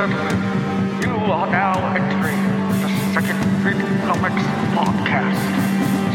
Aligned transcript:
Gentlemen, 0.00 1.02
you 1.02 1.10
are 1.30 1.50
now 1.50 1.94
entering 1.94 2.40
the 2.80 2.88
Second 3.12 3.38
Print 3.60 3.80
Comics 4.06 4.46
podcast, 4.72 5.40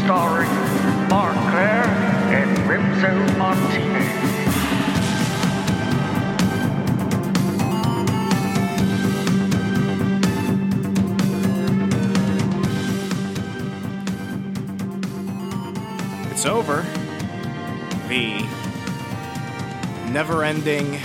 starring 0.02 0.50
Mark 1.08 1.36
Claire 1.52 1.86
and 2.34 2.50
Remso 2.66 3.38
Martinez. 3.38 4.08
It's 16.32 16.44
over. 16.44 16.84
The 18.08 18.44
never 20.10 20.42
ending 20.42 20.98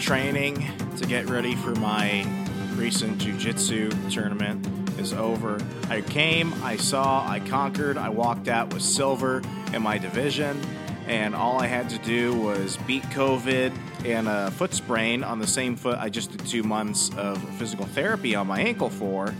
training 0.00 0.77
to 0.98 1.06
get 1.06 1.28
ready 1.28 1.54
for 1.54 1.74
my 1.76 2.26
recent 2.74 3.18
jiu-jitsu 3.18 3.90
tournament 4.10 4.66
is 4.98 5.12
over. 5.12 5.60
I 5.88 6.00
came, 6.00 6.52
I 6.64 6.76
saw, 6.76 7.28
I 7.28 7.38
conquered, 7.38 7.96
I 7.96 8.08
walked 8.08 8.48
out 8.48 8.72
with 8.74 8.82
silver 8.82 9.42
in 9.72 9.82
my 9.82 9.98
division, 9.98 10.60
and 11.06 11.36
all 11.36 11.60
I 11.60 11.68
had 11.68 11.88
to 11.90 11.98
do 11.98 12.34
was 12.34 12.76
beat 12.78 13.04
COVID 13.04 13.72
and 14.04 14.26
a 14.26 14.50
foot 14.50 14.74
sprain 14.74 15.22
on 15.22 15.38
the 15.38 15.46
same 15.46 15.76
foot 15.76 15.98
I 15.98 16.08
just 16.08 16.32
did 16.32 16.44
two 16.46 16.64
months 16.64 17.10
of 17.16 17.38
physical 17.58 17.86
therapy 17.86 18.34
on 18.34 18.48
my 18.48 18.60
ankle 18.60 18.90
for, 18.90 19.32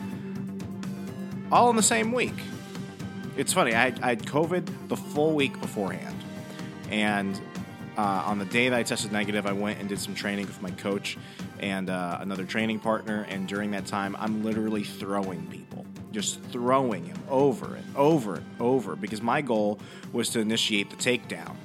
all 1.51 1.71
in 1.71 1.77
the 1.77 1.83
same 1.83 2.13
week. 2.13 2.37
It's 3.37 3.53
funny, 3.53 3.75
I, 3.75 3.87
I 4.01 4.11
had 4.11 4.23
COVID 4.23 4.89
the 4.89 4.97
full 4.97 5.33
week 5.33 5.61
beforehand. 5.61 6.17
And 6.91 7.41
uh, 7.97 8.23
on 8.27 8.39
the 8.39 8.45
day 8.45 8.69
that 8.69 8.79
I 8.79 8.85
tested 8.85 9.11
negative, 9.11 9.45
I 9.45 9.53
went 9.53 9.81
and 9.81 9.89
did 9.89 9.99
some 9.99 10.15
training 10.15 10.47
with 10.47 10.63
my 10.63 10.71
coach 10.71 11.19
and 11.61 11.91
uh, 11.91 12.19
another 12.21 12.45
training 12.45 12.81
partner. 12.81 13.27
And 13.29 13.49
during 13.49 13.71
that 13.73 13.87
time, 13.87 14.17
I'm 14.19 14.45
literally 14.45 14.85
throwing 14.85 15.47
people, 15.47 15.87
just 16.13 16.41
throwing 16.45 17.07
him 17.07 17.19
over 17.29 17.75
and 17.75 17.97
over 17.97 18.37
and 18.37 18.47
over 18.61 18.97
because 18.97 19.23
my 19.23 19.41
goal 19.41 19.79
was 20.13 20.31
to 20.31 20.41
initiate 20.41 20.91
the 20.91 20.97
takedown. 20.97 21.57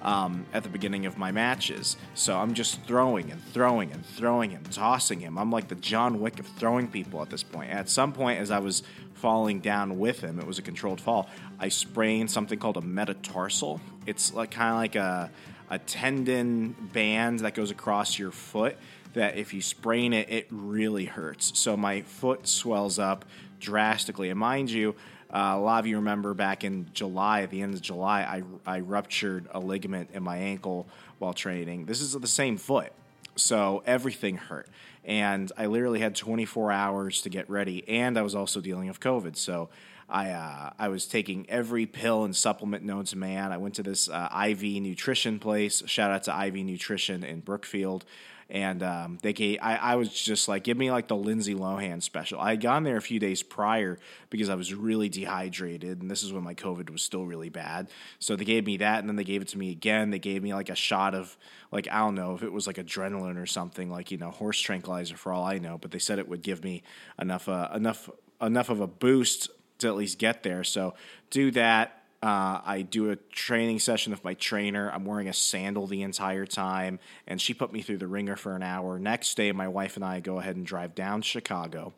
Um, 0.00 0.46
at 0.52 0.62
the 0.62 0.68
beginning 0.68 1.06
of 1.06 1.18
my 1.18 1.32
matches. 1.32 1.96
So 2.14 2.38
I'm 2.38 2.54
just 2.54 2.80
throwing 2.84 3.32
and 3.32 3.44
throwing 3.46 3.90
and 3.90 4.06
throwing 4.06 4.54
and 4.54 4.70
tossing 4.70 5.18
him. 5.18 5.36
I'm 5.36 5.50
like 5.50 5.66
the 5.66 5.74
John 5.74 6.20
Wick 6.20 6.38
of 6.38 6.46
throwing 6.46 6.86
people 6.86 7.20
at 7.20 7.30
this 7.30 7.42
point. 7.42 7.72
At 7.72 7.88
some 7.88 8.12
point, 8.12 8.38
as 8.38 8.52
I 8.52 8.60
was 8.60 8.84
falling 9.14 9.58
down 9.58 9.98
with 9.98 10.20
him, 10.20 10.38
it 10.38 10.46
was 10.46 10.60
a 10.60 10.62
controlled 10.62 11.00
fall. 11.00 11.28
I 11.58 11.68
sprained 11.68 12.30
something 12.30 12.60
called 12.60 12.76
a 12.76 12.80
metatarsal. 12.80 13.80
It's 14.06 14.32
like 14.32 14.52
kind 14.52 14.70
of 14.70 14.76
like 14.76 14.94
a 14.94 15.30
a 15.70 15.78
tendon 15.78 16.74
band 16.92 17.40
that 17.40 17.54
goes 17.54 17.70
across 17.70 18.18
your 18.18 18.30
foot 18.30 18.76
that 19.14 19.36
if 19.36 19.54
you 19.54 19.62
sprain 19.62 20.12
it, 20.12 20.30
it 20.30 20.46
really 20.50 21.06
hurts. 21.06 21.58
So 21.58 21.76
my 21.76 22.02
foot 22.02 22.46
swells 22.46 22.98
up 22.98 23.24
drastically. 23.60 24.30
And 24.30 24.38
mind 24.38 24.70
you, 24.70 24.94
uh, 25.30 25.54
a 25.56 25.60
lot 25.60 25.80
of 25.80 25.86
you 25.86 25.96
remember 25.96 26.34
back 26.34 26.64
in 26.64 26.88
July, 26.94 27.42
at 27.42 27.50
the 27.50 27.60
end 27.60 27.74
of 27.74 27.82
July, 27.82 28.42
I, 28.66 28.76
I 28.76 28.80
ruptured 28.80 29.46
a 29.52 29.60
ligament 29.60 30.10
in 30.12 30.22
my 30.22 30.38
ankle 30.38 30.86
while 31.18 31.34
training. 31.34 31.86
This 31.86 32.00
is 32.00 32.12
the 32.12 32.26
same 32.26 32.56
foot. 32.56 32.92
So 33.36 33.82
everything 33.86 34.36
hurt. 34.36 34.68
And 35.04 35.50
I 35.56 35.66
literally 35.66 36.00
had 36.00 36.14
24 36.14 36.72
hours 36.72 37.22
to 37.22 37.28
get 37.28 37.48
ready. 37.48 37.86
And 37.88 38.18
I 38.18 38.22
was 38.22 38.34
also 38.34 38.60
dealing 38.60 38.88
with 38.88 39.00
COVID. 39.00 39.36
So 39.36 39.68
I 40.08 40.30
uh, 40.30 40.70
I 40.78 40.88
was 40.88 41.06
taking 41.06 41.44
every 41.50 41.84
pill 41.84 42.24
and 42.24 42.34
supplement 42.34 42.82
known 42.82 43.04
to 43.06 43.18
man. 43.18 43.52
I 43.52 43.58
went 43.58 43.74
to 43.74 43.82
this 43.82 44.08
uh, 44.08 44.28
IV 44.48 44.62
nutrition 44.82 45.38
place. 45.38 45.82
Shout 45.86 46.10
out 46.10 46.22
to 46.24 46.46
IV 46.46 46.54
Nutrition 46.64 47.22
in 47.24 47.40
Brookfield. 47.40 48.04
And 48.50 48.82
um, 48.82 49.18
they 49.20 49.34
gave, 49.34 49.58
I, 49.60 49.76
I 49.76 49.96
was 49.96 50.08
just 50.08 50.48
like, 50.48 50.64
give 50.64 50.78
me 50.78 50.90
like 50.90 51.06
the 51.06 51.16
Lindsay 51.16 51.54
Lohan 51.54 52.02
special. 52.02 52.40
I 52.40 52.50
had 52.50 52.62
gone 52.62 52.82
there 52.82 52.96
a 52.96 53.02
few 53.02 53.20
days 53.20 53.42
prior 53.42 53.98
because 54.30 54.48
I 54.48 54.54
was 54.54 54.72
really 54.72 55.10
dehydrated, 55.10 56.00
and 56.00 56.10
this 56.10 56.22
is 56.22 56.32
when 56.32 56.44
my 56.44 56.54
COVID 56.54 56.88
was 56.88 57.02
still 57.02 57.26
really 57.26 57.50
bad. 57.50 57.90
So 58.18 58.36
they 58.36 58.46
gave 58.46 58.64
me 58.64 58.78
that, 58.78 59.00
and 59.00 59.08
then 59.08 59.16
they 59.16 59.24
gave 59.24 59.42
it 59.42 59.48
to 59.48 59.58
me 59.58 59.70
again. 59.70 60.10
They 60.10 60.18
gave 60.18 60.42
me 60.42 60.54
like 60.54 60.70
a 60.70 60.74
shot 60.74 61.14
of, 61.14 61.36
like, 61.70 61.88
I 61.92 61.98
don't 61.98 62.14
know 62.14 62.34
if 62.34 62.42
it 62.42 62.50
was 62.50 62.66
like 62.66 62.76
adrenaline 62.76 63.36
or 63.36 63.44
something, 63.44 63.90
like, 63.90 64.10
you 64.10 64.16
know, 64.16 64.30
horse 64.30 64.58
tranquilizer 64.58 65.18
for 65.18 65.30
all 65.30 65.44
I 65.44 65.58
know, 65.58 65.76
but 65.76 65.90
they 65.90 65.98
said 65.98 66.18
it 66.18 66.28
would 66.28 66.42
give 66.42 66.64
me 66.64 66.82
enough, 67.20 67.50
uh, 67.50 67.68
enough, 67.74 68.08
enough 68.40 68.70
of 68.70 68.80
a 68.80 68.86
boost 68.86 69.50
to 69.80 69.88
at 69.88 69.94
least 69.94 70.18
get 70.18 70.42
there. 70.42 70.64
So 70.64 70.94
do 71.28 71.50
that. 71.50 71.97
Uh, 72.20 72.60
I 72.64 72.82
do 72.82 73.10
a 73.10 73.16
training 73.16 73.78
session 73.78 74.10
with 74.10 74.24
my 74.24 74.34
trainer. 74.34 74.90
I'm 74.90 75.04
wearing 75.04 75.28
a 75.28 75.32
sandal 75.32 75.86
the 75.86 76.02
entire 76.02 76.46
time, 76.46 76.98
and 77.28 77.40
she 77.40 77.54
put 77.54 77.72
me 77.72 77.80
through 77.80 77.98
the 77.98 78.08
ringer 78.08 78.34
for 78.34 78.56
an 78.56 78.62
hour. 78.62 78.98
Next 78.98 79.36
day, 79.36 79.52
my 79.52 79.68
wife 79.68 79.94
and 79.94 80.04
I 80.04 80.18
go 80.18 80.40
ahead 80.40 80.56
and 80.56 80.66
drive 80.66 80.96
down 80.96 81.22
Chicago, 81.22 81.94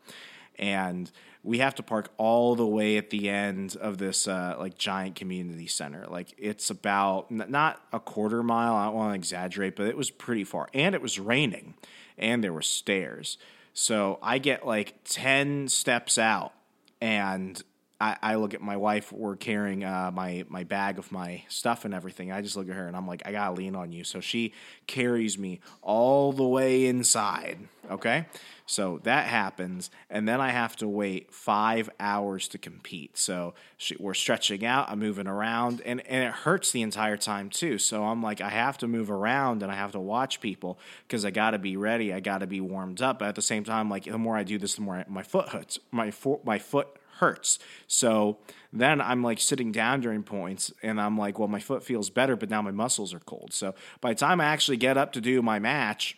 and 0.59 1.10
we 1.42 1.59
have 1.59 1.75
to 1.76 1.82
park 1.82 2.10
all 2.19 2.54
the 2.54 2.66
way 2.66 2.98
at 2.98 3.09
the 3.09 3.30
end 3.30 3.76
of 3.80 3.97
this 3.97 4.28
uh, 4.28 4.56
like 4.59 4.76
giant 4.76 5.16
community 5.16 5.66
center. 5.66 6.04
Like 6.06 6.34
it's 6.36 6.69
about 6.69 7.28
n- 7.30 7.47
not 7.48 7.82
a 7.91 7.98
quarter 7.98 8.42
mile. 8.42 8.75
I 8.75 8.86
don't 8.86 8.94
want 8.94 9.12
to 9.12 9.14
exaggerate, 9.14 9.75
but 9.75 9.86
it 9.86 9.97
was 9.97 10.10
pretty 10.10 10.44
far, 10.44 10.69
and 10.75 10.94
it 10.94 11.00
was 11.00 11.19
raining, 11.19 11.75
and 12.19 12.44
there 12.44 12.53
were 12.53 12.60
stairs. 12.60 13.38
So 13.72 14.19
I 14.22 14.36
get 14.36 14.66
like 14.66 14.97
ten 15.04 15.69
steps 15.69 16.19
out, 16.19 16.53
and 17.00 17.62
I, 18.00 18.16
I 18.22 18.34
look 18.36 18.54
at 18.54 18.62
my 18.62 18.76
wife. 18.76 19.12
We're 19.12 19.36
carrying 19.36 19.84
uh, 19.84 20.10
my 20.12 20.44
my 20.48 20.64
bag 20.64 20.98
of 20.98 21.12
my 21.12 21.42
stuff 21.48 21.84
and 21.84 21.92
everything. 21.92 22.32
I 22.32 22.40
just 22.40 22.56
look 22.56 22.68
at 22.68 22.74
her 22.74 22.86
and 22.86 22.96
I'm 22.96 23.06
like, 23.06 23.22
I 23.26 23.32
gotta 23.32 23.54
lean 23.54 23.76
on 23.76 23.92
you. 23.92 24.04
So 24.04 24.20
she 24.20 24.54
carries 24.86 25.38
me 25.38 25.60
all 25.82 26.32
the 26.32 26.46
way 26.46 26.86
inside. 26.86 27.58
Okay, 27.90 28.26
so 28.66 29.00
that 29.02 29.26
happens, 29.26 29.90
and 30.08 30.28
then 30.28 30.40
I 30.40 30.50
have 30.50 30.76
to 30.76 30.86
wait 30.86 31.34
five 31.34 31.90
hours 31.98 32.46
to 32.48 32.58
compete. 32.58 33.18
So 33.18 33.54
she, 33.76 33.96
we're 33.98 34.14
stretching 34.14 34.64
out. 34.64 34.88
I'm 34.88 35.00
moving 35.00 35.26
around, 35.26 35.82
and 35.84 36.00
and 36.06 36.22
it 36.22 36.32
hurts 36.32 36.70
the 36.70 36.82
entire 36.82 37.16
time 37.16 37.50
too. 37.50 37.78
So 37.78 38.04
I'm 38.04 38.22
like, 38.22 38.40
I 38.40 38.48
have 38.48 38.78
to 38.78 38.86
move 38.86 39.10
around 39.10 39.64
and 39.64 39.72
I 39.72 39.74
have 39.74 39.92
to 39.92 40.00
watch 40.00 40.40
people 40.40 40.78
because 41.06 41.24
I 41.24 41.30
got 41.30 41.50
to 41.50 41.58
be 41.58 41.76
ready. 41.76 42.14
I 42.14 42.20
got 42.20 42.38
to 42.38 42.46
be 42.46 42.60
warmed 42.60 43.02
up. 43.02 43.18
But 43.18 43.28
at 43.28 43.34
the 43.34 43.42
same 43.42 43.64
time, 43.64 43.90
like 43.90 44.04
the 44.04 44.18
more 44.18 44.36
I 44.36 44.44
do 44.44 44.56
this, 44.56 44.76
the 44.76 44.82
more 44.82 44.96
I, 44.96 45.04
my 45.08 45.24
foot 45.24 45.48
hurts. 45.48 45.80
My 45.90 46.12
fo- 46.12 46.40
my 46.44 46.60
foot 46.60 46.96
hurts. 47.20 47.58
So 47.86 48.38
then 48.72 49.00
I'm 49.00 49.22
like 49.22 49.41
sitting 49.41 49.72
down 49.72 50.00
during 50.00 50.22
points 50.22 50.72
and 50.82 51.00
I'm 51.00 51.16
like, 51.16 51.38
well, 51.38 51.48
my 51.48 51.60
foot 51.60 51.84
feels 51.84 52.10
better, 52.10 52.36
but 52.36 52.50
now 52.50 52.62
my 52.62 52.70
muscles 52.70 53.14
are 53.14 53.20
cold. 53.20 53.53
So 53.53 53.75
by 54.00 54.12
the 54.12 54.19
time 54.19 54.41
I 54.41 54.47
actually 54.47 54.78
get 54.78 54.97
up 54.97 55.12
to 55.12 55.20
do 55.20 55.42
my 55.42 55.59
match, 55.59 56.16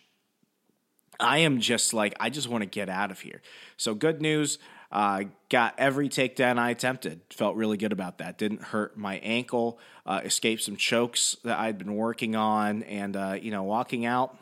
I 1.19 1.39
am 1.39 1.59
just 1.59 1.93
like, 1.93 2.15
I 2.19 2.29
just 2.29 2.47
want 2.47 2.63
to 2.63 2.69
get 2.69 2.89
out 2.89 3.11
of 3.11 3.19
here. 3.19 3.41
So 3.77 3.93
good 3.93 4.21
news. 4.21 4.59
Uh, 4.91 5.23
got 5.49 5.73
every 5.79 6.07
takedown 6.07 6.59
I 6.59 6.69
attempted. 6.69 7.21
Felt 7.31 7.55
really 7.55 7.77
good 7.77 7.91
about 7.91 8.19
that. 8.19 8.37
Didn't 8.37 8.61
hurt 8.61 8.95
my 8.95 9.15
ankle. 9.17 9.79
Uh, 10.05 10.21
escaped 10.23 10.61
some 10.61 10.75
chokes 10.75 11.35
that 11.43 11.57
I'd 11.57 11.79
been 11.79 11.95
working 11.95 12.35
on, 12.35 12.83
and 12.83 13.15
uh, 13.15 13.37
you 13.41 13.49
know, 13.49 13.63
walking 13.63 14.05
out 14.05 14.37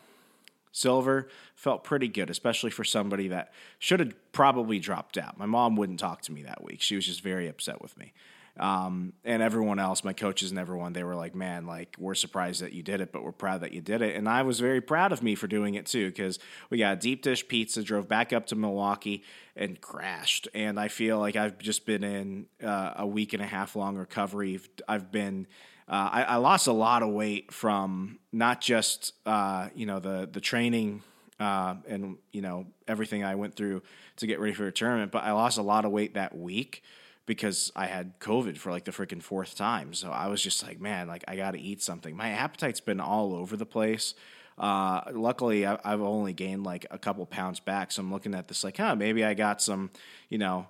silver 0.72 1.28
felt 1.56 1.84
pretty 1.84 2.08
good, 2.08 2.30
especially 2.30 2.72
for 2.72 2.84
somebody 2.84 3.28
that 3.30 3.52
should 3.80 4.00
have 4.00 4.14
probably 4.32 4.80
dropped 4.80 5.18
out. 5.18 5.38
My 5.38 5.46
mom 5.46 5.76
wouldn't 5.76 6.00
talk 6.00 6.22
to 6.24 6.32
me 6.32 6.44
that 6.44 6.64
week. 6.64 6.82
She 6.82 6.96
was 6.96 7.06
just 7.06 7.22
very 7.22 7.48
upset 7.48 7.82
with 7.82 7.98
me. 7.98 8.14
Um, 8.60 9.14
and 9.24 9.42
everyone 9.42 9.80
else, 9.80 10.04
my 10.04 10.12
coaches 10.12 10.52
and 10.52 10.60
everyone, 10.60 10.92
they 10.92 11.06
were 11.06 11.16
like, 11.16 11.34
man, 11.34 11.66
like, 11.66 11.96
we're 11.98 12.16
surprised 12.16 12.62
that 12.62 12.74
you 12.74 12.84
did 12.84 13.00
it, 13.00 13.14
but 13.14 13.24
we're 13.24 13.32
proud 13.32 13.62
that 13.62 13.72
you 13.72 13.80
did 13.80 14.02
it. 14.02 14.16
And 14.18 14.28
I 14.28 14.42
was 14.42 14.60
very 14.60 14.82
proud 14.82 15.14
of 15.14 15.24
me 15.24 15.36
for 15.36 15.48
doing 15.48 15.76
it 15.76 15.86
too, 15.86 16.08
because 16.08 16.38
we 16.70 16.78
got 16.78 17.00
deep 17.00 17.22
dish 17.22 17.48
pizza, 17.48 17.82
drove 17.82 18.10
back 18.10 18.34
up 18.34 18.48
to 18.48 18.56
Milwaukee 18.56 19.24
and 19.56 19.80
crashed. 19.80 20.50
And 20.54 20.78
I 20.78 20.90
feel 20.90 21.18
like 21.18 21.38
I've 21.38 21.60
just 21.60 21.86
been 21.86 22.04
in 22.04 22.46
uh, 22.62 22.96
a 22.98 23.08
week 23.08 23.32
and 23.34 23.42
a 23.42 23.46
half 23.46 23.76
long 23.76 23.96
recovery. 23.96 24.60
I've 24.88 25.12
been. 25.12 25.48
Uh, 25.88 26.10
I, 26.12 26.24
I, 26.24 26.36
lost 26.38 26.68
a 26.68 26.72
lot 26.72 27.04
of 27.04 27.10
weight 27.10 27.54
from 27.54 28.20
not 28.32 28.62
just 28.62 29.14
uh, 29.26 29.70
you 29.76 29.86
know 29.86 30.00
the 30.00 30.30
the 30.32 30.40
training 30.40 31.02
uh, 31.40 31.76
and 31.88 32.18
you 32.32 32.42
know 32.42 32.68
everything 32.88 33.24
I 33.24 33.36
went 33.36 33.56
through 33.56 33.82
to 34.18 34.28
get 34.28 34.40
ready 34.40 34.54
for 34.54 34.68
a 34.68 34.72
tournament, 34.72 35.12
but 35.12 35.24
I 35.24 35.32
lost 35.32 35.58
a 35.58 35.64
lot 35.64 35.86
of 35.86 35.92
weight 35.92 36.14
that 36.14 36.38
week 36.38 36.84
because 37.26 37.72
I 37.76 37.86
had 37.86 38.20
COVID 38.20 38.58
for 38.58 38.72
like 38.72 38.86
the 38.86 38.92
freaking 38.92 39.22
fourth 39.22 39.56
time. 39.56 39.94
So 39.94 40.12
I 40.12 40.28
was 40.28 40.42
just 40.42 40.64
like, 40.64 40.80
man, 40.80 41.08
like 41.08 41.24
I 41.28 41.36
got 41.36 41.52
to 41.52 41.60
eat 41.60 41.82
something. 41.82 42.16
My 42.16 42.30
appetite's 42.30 42.82
been 42.82 43.00
all 43.00 43.34
over 43.34 43.56
the 43.56 43.66
place. 43.66 44.14
Uh, 44.58 45.02
luckily, 45.14 45.66
I, 45.66 45.80
have 45.84 46.02
only 46.02 46.34
gained 46.34 46.64
like 46.64 46.86
a 46.92 46.98
couple 46.98 47.26
pounds 47.26 47.60
back. 47.60 47.92
So 47.92 48.02
I'm 48.02 48.12
looking 48.12 48.36
at 48.36 48.48
this 48.48 48.64
like, 48.64 48.78
huh, 48.78 48.96
maybe 48.96 49.24
I 49.24 49.34
got 49.34 49.62
some, 49.62 49.92
you 50.30 50.38
know, 50.38 50.68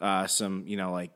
uh, 0.00 0.26
some, 0.26 0.64
you 0.66 0.76
know, 0.76 0.92
like 0.92 1.10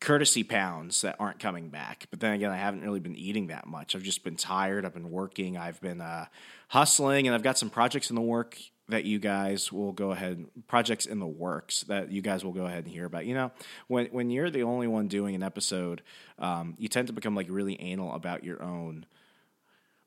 courtesy 0.00 0.42
pounds 0.42 1.00
that 1.00 1.16
aren't 1.18 1.38
coming 1.38 1.68
back. 1.68 2.06
But 2.10 2.20
then 2.20 2.34
again, 2.34 2.50
I 2.50 2.56
haven't 2.56 2.82
really 2.82 3.00
been 3.00 3.16
eating 3.16 3.48
that 3.48 3.66
much. 3.66 3.94
I've 3.94 4.02
just 4.02 4.24
been 4.24 4.36
tired. 4.36 4.84
I've 4.84 4.94
been 4.94 5.10
working. 5.10 5.56
I've 5.56 5.80
been 5.80 6.00
uh, 6.00 6.26
hustling, 6.68 7.26
and 7.26 7.34
I've 7.34 7.42
got 7.42 7.58
some 7.58 7.70
projects 7.70 8.10
in 8.10 8.16
the 8.16 8.22
work 8.22 8.58
that 8.88 9.04
you 9.04 9.18
guys 9.18 9.72
will 9.72 9.92
go 9.92 10.12
ahead 10.12 10.46
projects 10.68 11.06
in 11.06 11.18
the 11.18 11.26
works 11.26 11.80
that 11.82 12.12
you 12.12 12.22
guys 12.22 12.44
will 12.44 12.52
go 12.52 12.66
ahead 12.66 12.84
and 12.84 12.92
hear 12.92 13.04
about. 13.04 13.26
You 13.26 13.34
know, 13.34 13.52
when 13.88 14.06
when 14.06 14.30
you're 14.30 14.50
the 14.50 14.62
only 14.62 14.86
one 14.86 15.08
doing 15.08 15.34
an 15.34 15.42
episode, 15.42 16.02
um, 16.38 16.74
you 16.78 16.88
tend 16.88 17.08
to 17.08 17.12
become 17.12 17.34
like 17.34 17.46
really 17.50 17.80
anal 17.80 18.14
about 18.14 18.44
your 18.44 18.62
own 18.62 19.06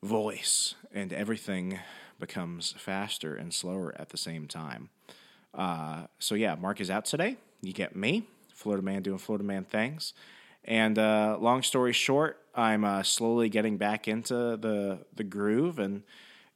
voice, 0.04 0.76
and 0.94 1.12
everything 1.12 1.80
becomes 2.20 2.74
faster 2.78 3.36
and 3.36 3.54
slower 3.54 3.94
at 3.98 4.10
the 4.10 4.18
same 4.18 4.48
time. 4.48 4.90
Uh, 5.54 6.04
so 6.20 6.36
yeah, 6.36 6.56
Mark 6.56 6.80
is 6.80 6.90
out 6.90 7.06
today. 7.06 7.38
You 7.62 7.74
get 7.74 7.96
me, 7.96 8.28
Florida 8.60 8.84
man 8.84 9.02
doing 9.02 9.18
Florida 9.18 9.44
man 9.44 9.64
things. 9.64 10.14
And 10.66 11.00
uh, 11.00 11.38
long 11.40 11.64
story 11.64 11.94
short, 11.94 12.44
I'm 12.54 12.84
uh, 12.84 13.04
slowly 13.04 13.48
getting 13.50 13.78
back 13.78 14.08
into 14.08 14.34
the 14.34 15.06
the 15.16 15.24
groove 15.24 15.80
and 15.80 16.04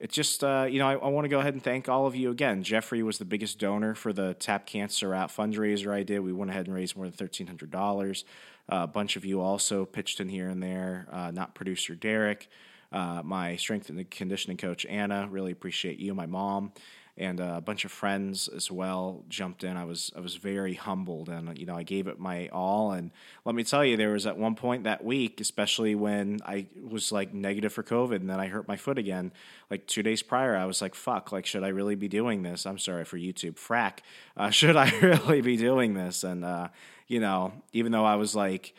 it's 0.03 0.13
just 0.13 0.43
uh, 0.43 0.67
you 0.69 0.79
know 0.79 0.87
I, 0.87 0.95
I 0.95 1.07
want 1.07 1.23
to 1.23 1.29
go 1.29 1.39
ahead 1.39 1.53
and 1.53 1.63
thank 1.63 1.87
all 1.87 2.05
of 2.05 2.13
you 2.13 2.29
again. 2.29 2.61
Jeffrey 2.61 3.01
was 3.03 3.19
the 3.19 3.25
biggest 3.25 3.57
donor 3.57 3.95
for 3.95 4.11
the 4.11 4.33
Tap 4.33 4.65
Cancer 4.65 5.13
Out 5.13 5.29
fundraiser 5.29 5.93
I 5.93 6.03
did. 6.03 6.19
We 6.19 6.33
went 6.33 6.51
ahead 6.51 6.67
and 6.67 6.75
raised 6.75 6.97
more 6.97 7.05
than 7.05 7.13
thirteen 7.13 7.47
hundred 7.47 7.71
dollars. 7.71 8.25
Uh, 8.69 8.81
a 8.83 8.87
bunch 8.87 9.15
of 9.15 9.23
you 9.23 9.39
also 9.39 9.85
pitched 9.85 10.19
in 10.19 10.27
here 10.27 10.49
and 10.49 10.61
there. 10.61 11.07
Uh, 11.09 11.31
not 11.31 11.55
producer 11.55 11.95
Derek, 11.95 12.49
uh, 12.91 13.21
my 13.23 13.55
strength 13.55 13.89
and 13.89 14.11
conditioning 14.11 14.57
coach 14.57 14.85
Anna. 14.87 15.29
Really 15.31 15.53
appreciate 15.53 15.99
you. 15.99 16.13
My 16.13 16.25
mom 16.25 16.73
and 17.15 17.39
uh, 17.39 17.55
a 17.57 17.61
bunch 17.61 17.85
of 17.85 17.91
friends 17.91 18.47
as 18.47 18.71
well 18.71 19.23
jumped 19.29 19.63
in. 19.63 19.77
I 19.77 19.85
was 19.85 20.11
I 20.15 20.19
was 20.19 20.35
very 20.35 20.73
humbled, 20.73 21.29
and 21.29 21.57
you 21.57 21.65
know 21.65 21.75
I 21.75 21.83
gave 21.83 22.07
it 22.07 22.19
my 22.19 22.47
all. 22.49 22.91
And 22.91 23.11
let 23.45 23.53
me 23.53 23.63
tell 23.63 23.85
you, 23.85 23.97
there 23.97 24.11
was 24.11 24.25
at 24.25 24.37
one 24.37 24.55
point 24.55 24.85
that 24.85 25.03
week, 25.03 25.39
especially 25.39 25.93
when 25.93 26.39
I 26.45 26.67
was 26.81 27.11
like 27.11 27.33
negative 27.33 27.71
for 27.71 27.83
COVID, 27.83 28.15
and 28.15 28.29
then 28.29 28.39
I 28.39 28.47
hurt 28.47 28.67
my 28.67 28.77
foot 28.77 28.97
again. 28.97 29.31
Like 29.69 29.85
two 29.85 30.01
days 30.01 30.23
prior, 30.23 30.55
I 30.55 30.65
was 30.65 30.81
like, 30.81 30.95
"Fuck! 30.95 31.31
Like, 31.31 31.45
should 31.45 31.63
I 31.63 31.69
really 31.69 31.95
be 31.95 32.07
doing 32.07 32.41
this?" 32.41 32.65
I'm 32.65 32.79
sorry 32.79 33.05
for 33.05 33.17
YouTube, 33.17 33.55
frack. 33.55 33.99
Uh, 34.35 34.49
should 34.49 34.75
I 34.75 34.89
really 35.01 35.41
be 35.41 35.55
doing 35.57 35.93
this? 35.93 36.23
And 36.23 36.43
uh, 36.43 36.69
you 37.07 37.19
know, 37.19 37.53
even 37.73 37.91
though 37.91 38.05
I 38.05 38.15
was 38.15 38.35
like 38.35 38.73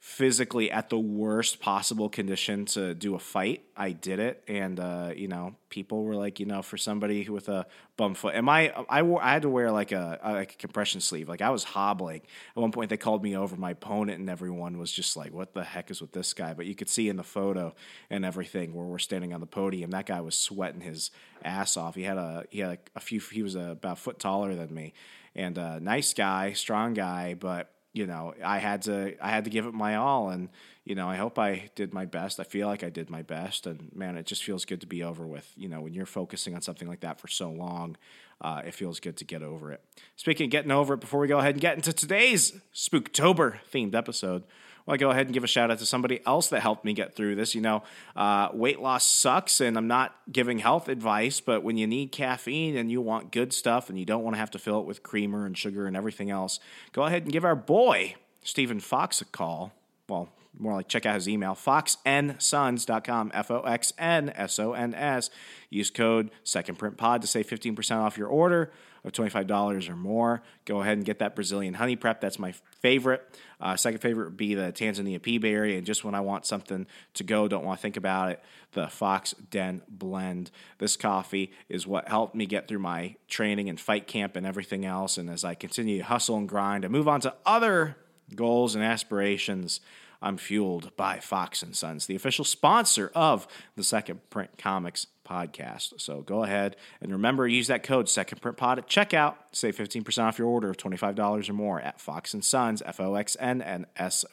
physically 0.00 0.70
at 0.70 0.88
the 0.88 0.98
worst 0.98 1.60
possible 1.60 2.08
condition 2.08 2.64
to 2.64 2.94
do 2.94 3.14
a 3.14 3.18
fight. 3.18 3.64
I 3.76 3.92
did 3.92 4.18
it, 4.18 4.42
and 4.48 4.80
uh, 4.80 5.12
you 5.14 5.28
know, 5.28 5.56
people 5.68 6.04
were 6.04 6.16
like, 6.16 6.40
you 6.40 6.46
know, 6.46 6.62
for 6.62 6.78
somebody 6.78 7.28
with 7.28 7.50
a 7.50 7.66
bum 7.98 8.14
foot, 8.14 8.34
am 8.34 8.48
I? 8.48 8.72
I 8.88 9.02
wore, 9.02 9.22
I 9.22 9.34
had 9.34 9.42
to 9.42 9.50
wear 9.50 9.70
like 9.70 9.92
a, 9.92 10.18
like 10.24 10.54
a 10.54 10.56
compression 10.56 11.02
sleeve. 11.02 11.28
Like 11.28 11.42
I 11.42 11.50
was 11.50 11.64
hobbling. 11.64 12.22
At 12.56 12.60
one 12.60 12.72
point, 12.72 12.88
they 12.88 12.96
called 12.96 13.22
me 13.22 13.36
over. 13.36 13.56
My 13.56 13.72
opponent 13.72 14.20
and 14.20 14.30
everyone 14.30 14.78
was 14.78 14.90
just 14.90 15.18
like, 15.18 15.34
"What 15.34 15.52
the 15.52 15.64
heck 15.64 15.90
is 15.90 16.00
with 16.00 16.12
this 16.12 16.32
guy?" 16.32 16.54
But 16.54 16.64
you 16.64 16.74
could 16.74 16.88
see 16.88 17.10
in 17.10 17.16
the 17.16 17.22
photo 17.22 17.74
and 18.08 18.24
everything 18.24 18.72
where 18.72 18.86
we're 18.86 18.98
standing 18.98 19.34
on 19.34 19.40
the 19.40 19.46
podium, 19.46 19.90
that 19.90 20.06
guy 20.06 20.22
was 20.22 20.34
sweating 20.34 20.80
his 20.80 21.10
ass 21.44 21.76
off. 21.76 21.94
He 21.94 22.04
had 22.04 22.16
a 22.16 22.44
he 22.48 22.60
had 22.60 22.78
a 22.96 23.00
few. 23.00 23.20
He 23.20 23.42
was 23.42 23.54
a, 23.54 23.72
about 23.72 23.98
a 23.98 24.00
foot 24.00 24.18
taller 24.18 24.54
than 24.54 24.72
me, 24.72 24.94
and 25.34 25.58
a 25.58 25.78
nice 25.78 26.14
guy, 26.14 26.54
strong 26.54 26.94
guy, 26.94 27.34
but 27.34 27.70
you 27.92 28.06
know, 28.06 28.34
I 28.44 28.58
had 28.58 28.82
to 28.82 29.14
I 29.24 29.30
had 29.30 29.44
to 29.44 29.50
give 29.50 29.66
it 29.66 29.74
my 29.74 29.96
all, 29.96 30.30
and 30.30 30.48
you 30.84 30.94
know, 30.94 31.08
I 31.08 31.16
hope 31.16 31.38
I 31.38 31.70
did 31.74 31.92
my 31.92 32.06
best. 32.06 32.38
I 32.38 32.44
feel 32.44 32.68
like 32.68 32.84
I 32.84 32.90
did 32.90 33.10
my 33.10 33.22
best, 33.22 33.66
and 33.66 33.90
man, 33.94 34.16
it 34.16 34.26
just 34.26 34.44
feels 34.44 34.64
good 34.64 34.80
to 34.82 34.86
be 34.86 35.02
over 35.02 35.26
with. 35.26 35.52
You 35.56 35.68
know, 35.68 35.80
when 35.80 35.92
you're 35.92 36.06
focusing 36.06 36.54
on 36.54 36.62
something 36.62 36.88
like 36.88 37.00
that 37.00 37.20
for 37.20 37.28
so 37.28 37.50
long, 37.50 37.96
uh, 38.40 38.62
it 38.64 38.74
feels 38.74 39.00
good 39.00 39.16
to 39.18 39.24
get 39.24 39.42
over 39.42 39.72
it. 39.72 39.82
Speaking 40.16 40.46
of 40.46 40.50
getting 40.50 40.70
over 40.70 40.94
it, 40.94 41.00
before 41.00 41.20
we 41.20 41.28
go 41.28 41.38
ahead 41.38 41.54
and 41.54 41.60
get 41.60 41.76
into 41.76 41.92
today's 41.92 42.52
Spooktober 42.72 43.58
themed 43.72 43.94
episode, 43.94 44.44
well, 44.90 44.94
I 44.94 44.96
go 44.96 45.10
ahead 45.10 45.26
and 45.26 45.34
give 45.34 45.44
a 45.44 45.46
shout 45.46 45.70
out 45.70 45.78
to 45.78 45.86
somebody 45.86 46.20
else 46.26 46.48
that 46.48 46.60
helped 46.60 46.84
me 46.84 46.92
get 46.92 47.14
through 47.14 47.36
this. 47.36 47.54
You 47.54 47.60
know, 47.60 47.84
uh, 48.16 48.48
weight 48.52 48.80
loss 48.80 49.06
sucks, 49.06 49.60
and 49.60 49.78
I'm 49.78 49.86
not 49.86 50.16
giving 50.30 50.58
health 50.58 50.88
advice, 50.88 51.40
but 51.40 51.62
when 51.62 51.76
you 51.76 51.86
need 51.86 52.10
caffeine 52.10 52.76
and 52.76 52.90
you 52.90 53.00
want 53.00 53.30
good 53.30 53.52
stuff 53.52 53.88
and 53.88 53.96
you 53.96 54.04
don't 54.04 54.24
want 54.24 54.34
to 54.34 54.40
have 54.40 54.50
to 54.50 54.58
fill 54.58 54.80
it 54.80 54.86
with 54.86 55.04
creamer 55.04 55.46
and 55.46 55.56
sugar 55.56 55.86
and 55.86 55.96
everything 55.96 56.28
else, 56.28 56.58
go 56.90 57.04
ahead 57.04 57.22
and 57.22 57.32
give 57.32 57.44
our 57.44 57.54
boy, 57.54 58.16
Stephen 58.42 58.80
Fox, 58.80 59.20
a 59.20 59.24
call. 59.24 59.72
Well, 60.08 60.28
more 60.58 60.74
like 60.74 60.88
check 60.88 61.06
out 61.06 61.14
his 61.14 61.28
email, 61.28 61.54
foxnsons.com, 61.54 63.30
F 63.34 63.50
O 63.50 63.60
X 63.60 63.92
N 63.98 64.30
S 64.30 64.58
O 64.58 64.72
N 64.72 64.94
S. 64.94 65.30
Use 65.70 65.90
code 65.90 66.30
Second 66.44 66.78
Print 66.78 66.96
Pod 66.96 67.22
to 67.22 67.28
save 67.28 67.46
15% 67.48 67.96
off 67.96 68.18
your 68.18 68.28
order 68.28 68.72
of 69.04 69.12
$25 69.12 69.88
or 69.88 69.96
more. 69.96 70.42
Go 70.64 70.80
ahead 70.80 70.96
and 70.96 71.06
get 71.06 71.20
that 71.20 71.34
Brazilian 71.34 71.74
honey 71.74 71.96
prep. 71.96 72.20
That's 72.20 72.38
my 72.38 72.52
favorite. 72.80 73.22
Uh, 73.60 73.76
second 73.76 74.00
favorite 74.00 74.26
would 74.26 74.36
be 74.36 74.54
the 74.54 74.72
Tanzania 74.72 75.20
peaberry. 75.20 75.76
And 75.76 75.86
just 75.86 76.04
when 76.04 76.14
I 76.14 76.20
want 76.20 76.46
something 76.46 76.86
to 77.14 77.24
go, 77.24 77.48
don't 77.48 77.64
want 77.64 77.78
to 77.78 77.82
think 77.82 77.96
about 77.96 78.30
it, 78.30 78.42
the 78.72 78.88
Fox 78.88 79.34
Den 79.50 79.82
Blend. 79.88 80.50
This 80.78 80.96
coffee 80.96 81.52
is 81.68 81.86
what 81.86 82.08
helped 82.08 82.34
me 82.34 82.46
get 82.46 82.68
through 82.68 82.78
my 82.80 83.16
training 83.28 83.68
and 83.68 83.80
fight 83.80 84.06
camp 84.06 84.36
and 84.36 84.46
everything 84.46 84.84
else. 84.84 85.18
And 85.18 85.30
as 85.30 85.44
I 85.44 85.54
continue 85.54 85.98
to 85.98 86.04
hustle 86.04 86.36
and 86.36 86.48
grind 86.48 86.84
and 86.84 86.92
move 86.92 87.08
on 87.08 87.20
to 87.22 87.34
other 87.46 87.96
goals 88.34 88.74
and 88.74 88.84
aspirations, 88.84 89.80
I'm 90.22 90.36
fueled 90.36 90.94
by 90.96 91.18
Fox 91.18 91.62
and 91.62 91.74
Sons, 91.74 92.06
the 92.06 92.16
official 92.16 92.44
sponsor 92.44 93.10
of 93.14 93.46
the 93.76 93.84
Second 93.84 94.28
Print 94.30 94.50
Comics 94.58 95.06
podcast. 95.30 96.00
So 96.00 96.22
go 96.22 96.42
ahead 96.42 96.76
and 97.00 97.12
remember 97.12 97.46
use 97.46 97.68
that 97.68 97.82
code 97.82 98.08
Second 98.08 98.42
Print 98.42 98.56
Pod 98.56 98.78
at 98.78 98.88
checkout. 98.88 99.36
Save 99.52 99.76
15% 99.76 100.22
off 100.24 100.38
your 100.38 100.48
order 100.48 100.70
of 100.70 100.76
$25 100.76 101.48
or 101.48 101.52
more 101.52 101.80
at 101.80 102.00
Fox 102.00 102.34
and 102.34 102.44
Sons, 102.44 102.82
F 102.84 103.00
O 103.00 103.14
X 103.14 103.36
N 103.38 103.62
and 103.62 103.86
S 103.96 104.24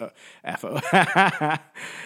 F 0.43 0.65
O 0.65 0.79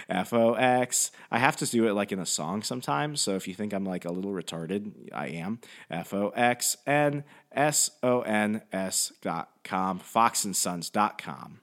F 0.10 0.34
O 0.34 0.54
X. 0.54 1.12
I 1.32 1.40
have 1.40 1.56
to 1.58 1.66
do 1.66 1.88
it 1.88 1.94
like 1.94 2.12
in 2.12 2.20
a 2.20 2.26
song 2.26 2.64
sometimes. 2.64 3.22
So 3.22 3.36
if 3.36 3.48
you 3.48 3.54
think 3.54 3.74
I'm 3.74 3.86
like 3.86 4.06
a 4.06 4.12
little 4.12 4.32
retarded, 4.32 4.92
I 5.14 5.28
am. 5.28 5.60
F 5.90 6.14
O 6.14 6.30
X 6.30 6.78
N 6.86 7.24
S 7.52 7.92
O 8.04 8.22
N 8.22 8.62
S 8.72 9.14
dot 9.22 9.50
com, 9.64 10.00
foxandsons 10.00 10.92
dot 10.92 11.18
com. 11.18 11.62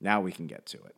Now 0.00 0.20
we 0.20 0.32
can 0.32 0.46
get 0.46 0.66
to 0.66 0.78
it. 0.78 0.96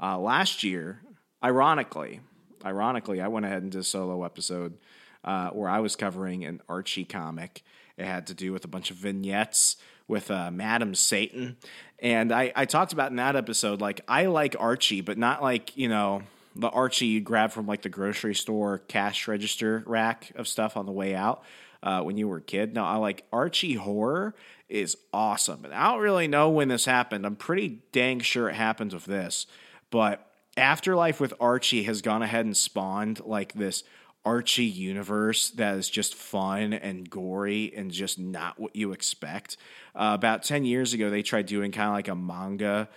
Uh, 0.00 0.18
last 0.18 0.62
year, 0.62 1.02
ironically, 1.44 2.20
ironically, 2.64 3.20
I 3.20 3.28
went 3.28 3.46
ahead 3.46 3.62
and 3.62 3.70
did 3.70 3.80
a 3.80 3.84
solo 3.84 4.24
episode 4.24 4.78
uh, 5.24 5.50
where 5.50 5.68
I 5.68 5.80
was 5.80 5.96
covering 5.96 6.44
an 6.44 6.62
Archie 6.68 7.04
comic. 7.04 7.62
It 7.96 8.06
had 8.06 8.26
to 8.28 8.34
do 8.34 8.52
with 8.52 8.64
a 8.64 8.68
bunch 8.68 8.90
of 8.90 8.96
vignettes 8.96 9.76
with 10.08 10.30
uh, 10.30 10.50
Madam 10.50 10.94
Satan, 10.94 11.56
and 11.98 12.32
I, 12.32 12.52
I 12.56 12.64
talked 12.64 12.92
about 12.92 13.10
in 13.10 13.16
that 13.16 13.36
episode 13.36 13.80
like 13.80 14.00
I 14.08 14.26
like 14.26 14.56
Archie, 14.58 15.02
but 15.02 15.18
not 15.18 15.42
like 15.42 15.76
you 15.76 15.88
know 15.88 16.22
the 16.56 16.68
Archie 16.68 17.06
you 17.06 17.20
grab 17.20 17.52
from 17.52 17.66
like 17.66 17.82
the 17.82 17.88
grocery 17.90 18.34
store 18.34 18.78
cash 18.88 19.28
register 19.28 19.84
rack 19.86 20.32
of 20.34 20.48
stuff 20.48 20.76
on 20.76 20.86
the 20.86 20.92
way 20.92 21.14
out 21.14 21.42
uh, 21.82 22.00
when 22.02 22.16
you 22.16 22.26
were 22.26 22.38
a 22.38 22.42
kid. 22.42 22.74
No, 22.74 22.84
I 22.84 22.96
like 22.96 23.24
Archie 23.32 23.74
horror 23.74 24.34
is 24.68 24.96
awesome, 25.12 25.64
and 25.64 25.74
I 25.74 25.92
don't 25.92 26.00
really 26.00 26.26
know 26.26 26.48
when 26.48 26.68
this 26.68 26.86
happened. 26.86 27.26
I'm 27.26 27.36
pretty 27.36 27.82
dang 27.92 28.20
sure 28.20 28.48
it 28.48 28.54
happens 28.54 28.94
with 28.94 29.04
this. 29.04 29.46
But 29.90 30.26
Afterlife 30.56 31.20
with 31.20 31.34
Archie 31.40 31.84
has 31.84 32.02
gone 32.02 32.22
ahead 32.22 32.44
and 32.44 32.56
spawned 32.56 33.20
like 33.24 33.52
this 33.54 33.84
Archie 34.24 34.64
universe 34.64 35.50
that 35.50 35.76
is 35.76 35.88
just 35.88 36.14
fun 36.14 36.72
and 36.72 37.08
gory 37.08 37.72
and 37.74 37.90
just 37.90 38.18
not 38.18 38.60
what 38.60 38.76
you 38.76 38.92
expect. 38.92 39.56
Uh, 39.94 40.12
about 40.14 40.42
10 40.42 40.64
years 40.64 40.92
ago, 40.92 41.08
they 41.08 41.22
tried 41.22 41.46
doing 41.46 41.72
kind 41.72 41.88
of 41.88 41.94
like 41.94 42.08
a 42.08 42.14
manga 42.14 42.88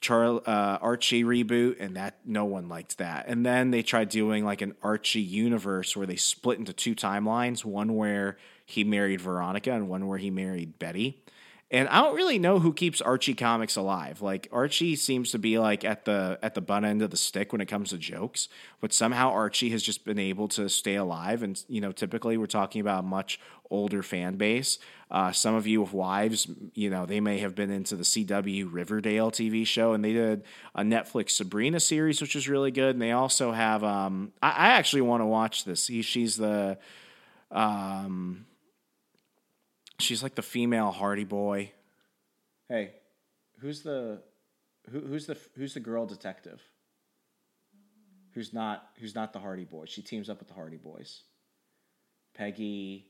Char- 0.00 0.40
uh, 0.46 0.78
Archie 0.80 1.24
reboot, 1.24 1.76
and 1.78 1.96
that 1.96 2.20
no 2.24 2.46
one 2.46 2.70
liked 2.70 2.96
that. 2.98 3.26
And 3.28 3.44
then 3.44 3.70
they 3.70 3.82
tried 3.82 4.08
doing 4.08 4.46
like 4.46 4.62
an 4.62 4.74
Archie 4.82 5.20
universe 5.20 5.94
where 5.94 6.06
they 6.06 6.16
split 6.16 6.58
into 6.58 6.72
two 6.72 6.94
timelines 6.94 7.64
one 7.66 7.94
where 7.94 8.38
he 8.64 8.82
married 8.82 9.20
Veronica 9.20 9.72
and 9.72 9.90
one 9.90 10.06
where 10.06 10.16
he 10.16 10.30
married 10.30 10.78
Betty. 10.78 11.22
And 11.72 11.88
I 11.88 12.00
don't 12.00 12.16
really 12.16 12.40
know 12.40 12.58
who 12.58 12.72
keeps 12.72 13.00
Archie 13.00 13.34
comics 13.34 13.76
alive. 13.76 14.20
Like 14.20 14.48
Archie 14.50 14.96
seems 14.96 15.30
to 15.30 15.38
be 15.38 15.56
like 15.58 15.84
at 15.84 16.04
the 16.04 16.36
at 16.42 16.54
the 16.54 16.60
butt 16.60 16.84
end 16.84 17.00
of 17.00 17.10
the 17.10 17.16
stick 17.16 17.52
when 17.52 17.60
it 17.60 17.66
comes 17.66 17.90
to 17.90 17.98
jokes, 17.98 18.48
but 18.80 18.92
somehow 18.92 19.30
Archie 19.30 19.70
has 19.70 19.82
just 19.82 20.04
been 20.04 20.18
able 20.18 20.48
to 20.48 20.68
stay 20.68 20.96
alive. 20.96 21.44
And 21.44 21.62
you 21.68 21.80
know, 21.80 21.92
typically 21.92 22.36
we're 22.36 22.46
talking 22.46 22.80
about 22.80 23.04
a 23.04 23.06
much 23.06 23.38
older 23.70 24.02
fan 24.02 24.34
base. 24.34 24.80
Uh, 25.12 25.30
some 25.30 25.54
of 25.54 25.66
you 25.66 25.80
with 25.80 25.92
wives, 25.92 26.48
you 26.74 26.90
know, 26.90 27.06
they 27.06 27.20
may 27.20 27.38
have 27.38 27.54
been 27.54 27.70
into 27.70 27.94
the 27.94 28.02
CW 28.02 28.68
Riverdale 28.72 29.30
TV 29.30 29.64
show, 29.64 29.92
and 29.92 30.04
they 30.04 30.12
did 30.12 30.42
a 30.74 30.82
Netflix 30.82 31.30
Sabrina 31.30 31.78
series, 31.78 32.20
which 32.20 32.34
is 32.34 32.48
really 32.48 32.72
good. 32.72 32.96
And 32.96 33.02
they 33.02 33.12
also 33.12 33.52
have. 33.52 33.84
Um, 33.84 34.32
I, 34.42 34.48
I 34.48 34.68
actually 34.70 35.02
want 35.02 35.20
to 35.20 35.26
watch 35.26 35.64
this. 35.64 35.86
He, 35.86 36.02
she's 36.02 36.36
the. 36.36 36.78
Um, 37.52 38.46
She's 40.00 40.22
like 40.22 40.34
the 40.34 40.42
female 40.42 40.90
Hardy 40.90 41.24
Boy. 41.24 41.72
Hey, 42.68 42.92
who's 43.60 43.82
the 43.82 44.22
who, 44.90 45.00
who's 45.00 45.26
the 45.26 45.36
who's 45.56 45.74
the 45.74 45.80
girl 45.80 46.06
detective? 46.06 46.60
Who's 48.32 48.52
not 48.52 48.88
who's 48.98 49.14
not 49.14 49.32
the 49.32 49.40
Hardy 49.40 49.64
Boy? 49.64 49.86
She 49.86 50.02
teams 50.02 50.30
up 50.30 50.38
with 50.38 50.48
the 50.48 50.54
Hardy 50.54 50.76
Boys. 50.76 51.22
Peggy, 52.34 53.06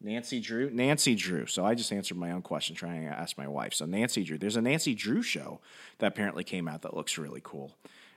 Nancy 0.00 0.40
Drew, 0.40 0.70
Nancy 0.70 1.14
Drew. 1.14 1.46
So 1.46 1.64
I 1.64 1.74
just 1.74 1.92
answered 1.92 2.18
my 2.18 2.32
own 2.32 2.42
question 2.42 2.76
trying 2.76 3.02
to 3.02 3.08
ask 3.08 3.38
my 3.38 3.48
wife. 3.48 3.74
So 3.74 3.86
Nancy 3.86 4.24
Drew, 4.24 4.38
there's 4.38 4.56
a 4.56 4.62
Nancy 4.62 4.94
Drew 4.94 5.22
show 5.22 5.60
that 5.98 6.08
apparently 6.08 6.44
came 6.44 6.68
out 6.68 6.82
that 6.82 6.94
looks 6.94 7.18
really 7.18 7.40
cool. 7.42 7.74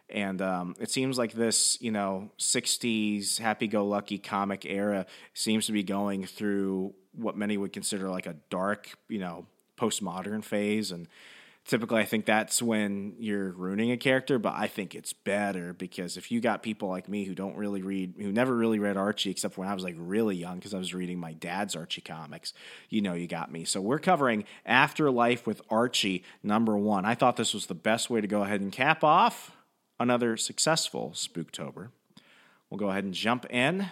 And 0.10 0.41
um, 0.41 0.75
it 0.79 0.89
seems 0.89 1.17
like 1.17 1.34
this, 1.34 1.79
you 1.81 1.91
know, 1.91 2.31
60s 2.39 3.39
happy 3.39 3.67
go 3.67 3.86
lucky 3.86 4.17
comic 4.17 4.65
era 4.65 5.05
seems 5.34 5.67
to 5.67 5.72
be 5.72 5.84
going 5.84 6.25
through 6.25 6.96
what 7.13 7.38
many 7.38 7.58
would 7.58 7.74
consider 7.74 8.10
like 8.10 8.25
a 8.25 8.36
dark, 8.50 8.89
you 9.08 9.20
know, 9.20 9.46
postmodern 9.78 10.44
phase. 10.44 10.92
And 10.92 11.08
typically 11.66 12.01
I 12.01 12.06
think 12.06 12.25
that's 12.25 12.62
when 12.62 13.16
you're 13.20 13.51
ruining 13.51 13.92
a 13.92 13.98
character, 13.98 14.39
but 14.39 14.54
I 14.56 14.68
think 14.68 14.96
it's 14.96 15.13
better 15.13 15.74
because 15.74 16.18
if 16.18 16.32
you 16.32 16.42
got 16.42 16.63
people 16.63 16.89
like 16.89 17.08
me 17.08 17.24
who 17.25 17.36
don't 17.36 17.56
really 17.56 17.82
read, 17.82 18.16
who 18.18 18.32
never 18.32 18.56
really 18.56 18.80
read 18.80 18.98
Archie 18.98 19.32
except 19.32 19.58
when 19.58 19.68
I 19.68 19.74
was 19.74 19.84
like 19.84 19.96
really 19.98 20.36
young 20.36 20.56
because 20.56 20.74
I 20.74 20.78
was 20.78 20.94
reading 20.94 21.20
my 21.20 21.34
dad's 21.34 21.75
Archie 21.75 22.01
comics, 22.01 22.54
you 22.89 23.01
know, 23.01 23.13
you 23.13 23.28
got 23.28 23.51
me. 23.51 23.66
So 23.66 23.82
we're 23.82 24.00
covering 24.00 24.46
Afterlife 24.66 25.46
with 25.46 25.62
Archie 25.70 26.24
number 26.44 26.78
one. 26.78 27.06
I 27.06 27.16
thought 27.16 27.38
this 27.38 27.54
was 27.54 27.68
the 27.68 27.75
best 27.75 28.10
way 28.10 28.22
to 28.22 28.28
go 28.28 28.44
ahead 28.44 28.62
and 28.62 28.72
cap 28.72 29.04
off 29.04 29.51
another 30.00 30.38
successful 30.38 31.12
Spooktober. 31.13 31.89
We'll 32.70 32.78
go 32.78 32.89
ahead 32.89 33.04
and 33.04 33.13
jump 33.13 33.46
in 33.50 33.88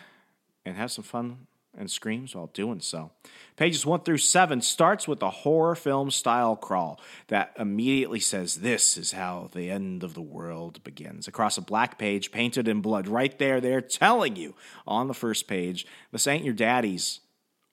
and 0.66 0.76
have 0.76 0.92
some 0.92 1.04
fun 1.04 1.48
and 1.78 1.90
screams 1.90 2.36
while 2.36 2.48
doing 2.48 2.80
so. 2.80 3.12
Pages 3.56 3.86
1 3.86 4.02
through 4.02 4.18
7 4.18 4.62
starts 4.62 5.08
with 5.08 5.22
a 5.22 5.30
horror 5.30 5.76
film 5.76 6.12
style 6.12 6.56
crawl 6.56 7.00
that 7.28 7.54
immediately 7.58 8.20
says, 8.20 8.58
This 8.58 8.98
is 8.98 9.12
how 9.12 9.50
the 9.54 9.70
end 9.70 10.04
of 10.04 10.14
the 10.14 10.22
world 10.22 10.84
begins. 10.84 11.28
Across 11.28 11.58
a 11.58 11.62
black 11.62 11.98
page 11.98 12.32
painted 12.32 12.68
in 12.68 12.82
blood, 12.82 13.08
right 13.08 13.38
there, 13.40 13.60
they're 13.60 13.82
telling 13.82 14.36
you 14.36 14.56
on 14.86 15.08
the 15.08 15.14
first 15.14 15.48
page, 15.48 15.86
this 16.12 16.28
ain't 16.28 16.46
your 16.46 16.54
daddy's 16.54 17.22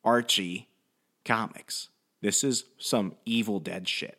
Archie 0.05 0.69
comics. 1.25 1.89
This 2.21 2.45
is 2.45 2.65
some 2.79 3.15
Evil 3.25 3.61
Dead 3.61 3.89
shit 3.89 4.19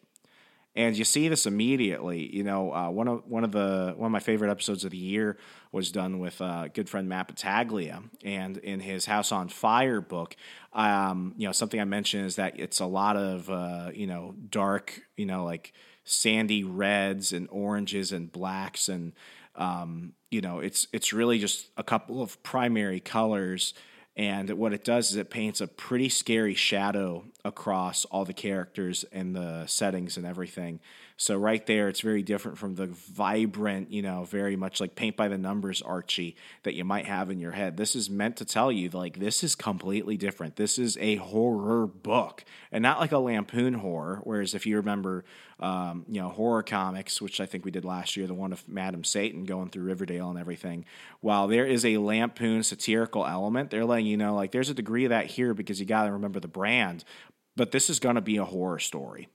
and 0.76 0.98
you 0.98 1.06
see 1.06 1.28
this 1.30 1.46
immediately. 1.46 2.36
You 2.36 2.44
know, 2.44 2.74
uh, 2.74 2.90
one 2.90 3.08
of 3.08 3.24
one 3.28 3.44
of 3.44 3.52
the 3.52 3.94
one 3.96 4.08
of 4.08 4.12
my 4.12 4.20
favorite 4.20 4.52
episodes 4.52 4.84
of 4.84 4.92
the 4.92 4.98
year 4.98 5.38
was 5.72 5.92
done 5.92 6.20
with 6.20 6.42
uh, 6.42 6.68
good 6.68 6.90
friend 6.90 7.08
Matt 7.08 7.28
Battaglia, 7.28 8.04
and 8.24 8.58
in 8.58 8.80
his 8.80 9.06
House 9.06 9.32
on 9.32 9.48
Fire 9.48 10.02
book, 10.02 10.36
um, 10.74 11.34
you 11.38 11.48
know, 11.48 11.54
something 11.54 11.80
I 11.80 11.86
mentioned 11.86 12.26
is 12.26 12.36
that 12.36 12.60
it's 12.60 12.80
a 12.80 12.86
lot 12.86 13.16
of 13.16 13.50
uh, 13.50 13.92
you 13.94 14.08
know 14.08 14.36
dark, 14.50 15.02
you 15.16 15.26
know, 15.26 15.46
like 15.46 15.74
sandy 16.04 16.64
reds 16.64 17.32
and 17.32 17.48
oranges 17.52 18.12
and 18.12 18.32
blacks, 18.32 18.90
and 18.90 19.14
um, 19.56 20.14
you 20.30 20.42
know, 20.42 20.60
it's 20.60 20.88
it's 20.92 21.14
really 21.14 21.40
just 21.40 21.70
a 21.78 21.84
couple 21.84 22.22
of 22.22 22.42
primary 22.44 23.00
colors 23.00 23.74
and 24.18 24.50
what 24.52 24.74
it 24.74 24.84
does 24.84 25.12
is 25.12 25.18
it 25.18 25.30
paints 25.30 25.60
a 25.60 25.68
pretty 25.68 26.08
scary 26.08 26.54
shadow 26.54 27.26
across 27.44 28.06
all 28.06 28.24
the 28.24 28.34
characters 28.34 29.04
and 29.12 29.36
the 29.36 29.66
settings 29.68 30.16
and 30.16 30.26
everything. 30.26 30.80
So 31.18 31.38
right 31.38 31.66
there, 31.66 31.88
it's 31.88 32.02
very 32.02 32.24
different 32.24 32.58
from 32.58 32.76
the 32.76 32.88
vibrant, 32.88 33.90
you 33.90 34.02
know, 34.02 34.26
very 34.26 34.58
much 34.58 34.82
like 34.82 34.96
paint 34.96 35.16
by 35.16 35.30
the 35.30 35.38
numbers 35.38 35.82
Archie 35.82 36.36
that 36.64 36.74
you 36.74 36.84
might 36.84 37.06
have 37.06 37.32
in 37.32 37.40
your 37.40 37.54
head. 37.54 37.78
This 37.78 37.96
is 37.96 38.10
meant 38.10 38.36
to 38.38 38.46
tell 38.46 38.70
you 38.70 38.90
like 38.90 39.18
this 39.18 39.42
is 39.42 39.56
completely 39.56 40.18
different. 40.18 40.58
This 40.58 40.78
is 40.78 40.98
a 40.98 41.16
horror 41.16 41.88
book 41.88 42.44
and 42.70 42.82
not 42.82 43.00
like 43.00 43.14
a 43.14 43.18
lampoon 43.18 43.76
horror. 43.76 44.20
Whereas 44.26 44.54
if 44.54 44.66
you 44.66 44.76
remember, 44.76 45.24
um, 45.62 46.06
you 46.10 46.20
know, 46.20 46.28
horror 46.28 46.64
comics, 46.64 47.22
which 47.22 47.40
I 47.40 47.46
think 47.46 47.64
we 47.64 47.72
did 47.72 47.86
last 47.86 48.18
year, 48.18 48.28
the 48.28 48.34
one 48.34 48.52
of 48.52 48.68
Madam 48.68 49.06
Satan 49.06 49.46
going 49.46 49.70
through 49.70 49.84
Riverdale 49.84 50.30
and 50.30 50.40
everything. 50.40 50.84
While 51.22 51.48
there 51.48 51.66
is 51.66 51.86
a 51.86 51.98
lampoon 51.98 52.62
satirical 52.62 53.26
element, 53.26 53.70
they're 53.70 53.86
letting 53.86 54.06
you 54.08 54.18
know 54.18 54.36
like 54.36 54.52
there's 54.52 54.70
a 54.70 54.74
degree 54.74 55.06
of 55.06 55.12
that 55.12 55.28
here 55.28 55.54
because 55.54 55.80
you 55.80 55.86
got 55.86 56.08
to 56.08 56.12
remember 56.12 56.42
the 56.42 56.50
brand. 56.50 57.06
But 57.56 57.72
this 57.72 57.90
is 57.90 58.02
going 58.02 58.16
to 58.16 58.22
be 58.22 58.36
a 58.36 58.44
horror 58.44 58.80
story. 58.80 59.30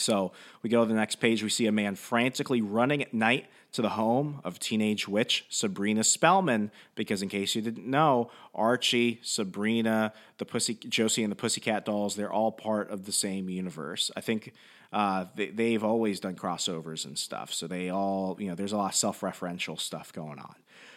So 0.00 0.32
we 0.62 0.70
go 0.70 0.82
to 0.82 0.88
the 0.88 0.94
next 0.94 1.16
page. 1.16 1.42
We 1.42 1.48
see 1.48 1.66
a 1.66 1.72
man 1.72 1.94
frantically 1.94 2.60
running 2.60 3.02
at 3.02 3.14
night 3.14 3.46
to 3.72 3.82
the 3.82 3.90
home 3.90 4.40
of 4.44 4.58
teenage 4.58 5.06
witch 5.06 5.46
Sabrina 5.48 6.02
Spellman. 6.02 6.70
Because 6.94 7.22
in 7.22 7.28
case 7.28 7.54
you 7.54 7.62
didn't 7.62 7.86
know, 7.86 8.30
Archie, 8.54 9.20
Sabrina, 9.22 10.12
the 10.38 10.44
Pussy, 10.44 10.74
Josie, 10.74 11.22
and 11.22 11.30
the 11.30 11.36
Pussycat 11.36 11.84
Dolls—they're 11.84 12.32
all 12.32 12.52
part 12.52 12.90
of 12.90 13.04
the 13.04 13.12
same 13.12 13.48
universe. 13.48 14.10
I 14.16 14.20
think 14.20 14.52
uh, 14.92 15.26
they, 15.36 15.72
have 15.72 15.84
always 15.84 16.18
done 16.18 16.34
crossovers 16.34 17.04
and 17.04 17.16
stuff. 17.16 17.52
So 17.52 17.66
they 17.66 17.90
all, 17.90 18.36
you 18.40 18.48
know, 18.48 18.54
there's 18.56 18.72
a 18.72 18.76
lot 18.76 18.90
of 18.90 18.96
self-referential 18.96 19.78
stuff 19.78 20.12
going 20.12 20.40
on. 20.40 20.56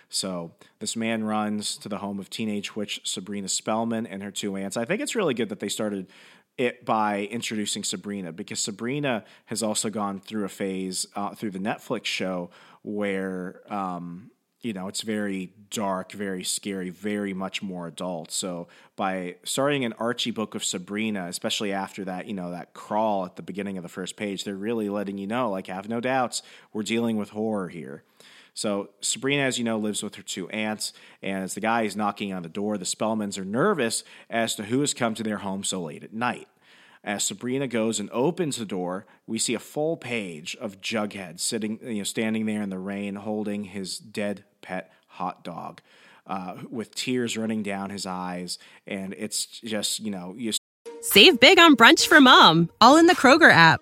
So 0.09 0.51
this 0.79 0.95
man 0.95 1.23
runs 1.23 1.77
to 1.77 1.89
the 1.89 1.97
home 1.97 2.19
of 2.19 2.29
teenage 2.29 2.75
witch 2.75 3.01
Sabrina 3.03 3.47
Spellman 3.47 4.05
and 4.05 4.21
her 4.23 4.31
two 4.31 4.55
aunts. 4.55 4.77
I 4.77 4.85
think 4.85 5.01
it's 5.01 5.15
really 5.15 5.33
good 5.33 5.49
that 5.49 5.59
they 5.59 5.69
started 5.69 6.07
it 6.57 6.85
by 6.85 7.27
introducing 7.31 7.83
Sabrina 7.83 8.31
because 8.31 8.59
Sabrina 8.59 9.23
has 9.45 9.63
also 9.63 9.89
gone 9.89 10.19
through 10.19 10.45
a 10.45 10.49
phase 10.49 11.07
uh, 11.15 11.33
through 11.33 11.51
the 11.51 11.59
Netflix 11.59 12.05
show 12.05 12.51
where 12.83 13.61
um, 13.73 14.29
you 14.61 14.73
know 14.73 14.87
it's 14.87 15.01
very 15.01 15.53
dark, 15.69 16.11
very 16.11 16.43
scary, 16.43 16.89
very 16.89 17.33
much 17.33 17.63
more 17.63 17.87
adult. 17.87 18.31
So 18.31 18.67
by 18.95 19.35
starting 19.43 19.83
an 19.83 19.93
Archie 19.93 20.31
book 20.31 20.53
of 20.53 20.63
Sabrina, 20.63 21.25
especially 21.27 21.73
after 21.73 22.05
that, 22.05 22.27
you 22.27 22.33
know 22.33 22.51
that 22.51 22.73
crawl 22.73 23.25
at 23.25 23.35
the 23.35 23.41
beginning 23.41 23.77
of 23.77 23.83
the 23.83 23.89
first 23.89 24.15
page, 24.15 24.43
they're 24.43 24.55
really 24.55 24.89
letting 24.89 25.17
you 25.17 25.27
know, 25.27 25.49
like, 25.49 25.67
have 25.67 25.89
no 25.89 25.99
doubts, 25.99 26.43
we're 26.71 26.83
dealing 26.83 27.17
with 27.17 27.29
horror 27.29 27.69
here. 27.69 28.03
So 28.53 28.89
Sabrina, 29.01 29.43
as 29.43 29.57
you 29.57 29.63
know, 29.63 29.77
lives 29.77 30.03
with 30.03 30.15
her 30.15 30.21
two 30.21 30.47
aunts, 30.49 30.93
and 31.21 31.43
as 31.43 31.55
the 31.55 31.59
guy 31.59 31.83
is 31.83 31.95
knocking 31.95 32.33
on 32.33 32.43
the 32.43 32.49
door, 32.49 32.77
the 32.77 32.85
Spellmans 32.85 33.37
are 33.37 33.45
nervous 33.45 34.03
as 34.29 34.55
to 34.55 34.63
who 34.63 34.81
has 34.81 34.93
come 34.93 35.15
to 35.15 35.23
their 35.23 35.39
home 35.39 35.63
so 35.63 35.81
late 35.81 36.03
at 36.03 36.13
night. 36.13 36.47
As 37.03 37.23
Sabrina 37.23 37.67
goes 37.67 37.99
and 37.99 38.09
opens 38.11 38.57
the 38.57 38.65
door, 38.65 39.05
we 39.27 39.37
see 39.37 39.55
a 39.55 39.59
full 39.59 39.97
page 39.97 40.55
of 40.61 40.79
Jughead 40.79 41.39
sitting, 41.39 41.79
you 41.81 41.95
know, 41.95 42.03
standing 42.03 42.45
there 42.45 42.61
in 42.61 42.69
the 42.69 42.79
rain, 42.79 43.15
holding 43.15 43.65
his 43.65 43.97
dead 43.97 44.45
pet 44.61 44.91
hot 45.07 45.43
dog, 45.43 45.81
uh, 46.27 46.55
with 46.69 46.95
tears 46.95 47.37
running 47.37 47.61
down 47.61 47.89
his 47.89 48.05
eyes, 48.05 48.57
and 48.87 49.13
it's 49.17 49.45
just, 49.45 49.99
you 49.99 50.11
know, 50.11 50.33
you. 50.37 50.53
Save 51.01 51.41
big 51.41 51.59
on 51.59 51.75
brunch 51.75 52.07
for 52.07 52.21
mom, 52.21 52.69
all 52.79 52.95
in 52.95 53.07
the 53.07 53.15
Kroger 53.15 53.51
app. 53.51 53.81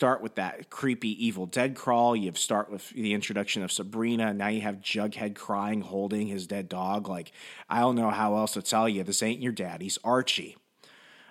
Start 0.00 0.22
with 0.22 0.36
that 0.36 0.70
creepy 0.70 1.26
Evil 1.26 1.44
Dead 1.44 1.74
crawl. 1.74 2.16
You 2.16 2.32
start 2.34 2.70
with 2.70 2.88
the 2.88 3.12
introduction 3.12 3.62
of 3.62 3.70
Sabrina. 3.70 4.32
Now 4.32 4.48
you 4.48 4.62
have 4.62 4.76
Jughead 4.76 5.34
crying, 5.34 5.82
holding 5.82 6.26
his 6.26 6.46
dead 6.46 6.70
dog. 6.70 7.06
Like 7.06 7.32
I 7.68 7.80
don't 7.80 7.96
know 7.96 8.08
how 8.08 8.34
else 8.36 8.54
to 8.54 8.62
tell 8.62 8.88
you. 8.88 9.04
This 9.04 9.22
ain't 9.22 9.42
your 9.42 9.52
daddy's 9.52 9.98
Archie. 10.02 10.56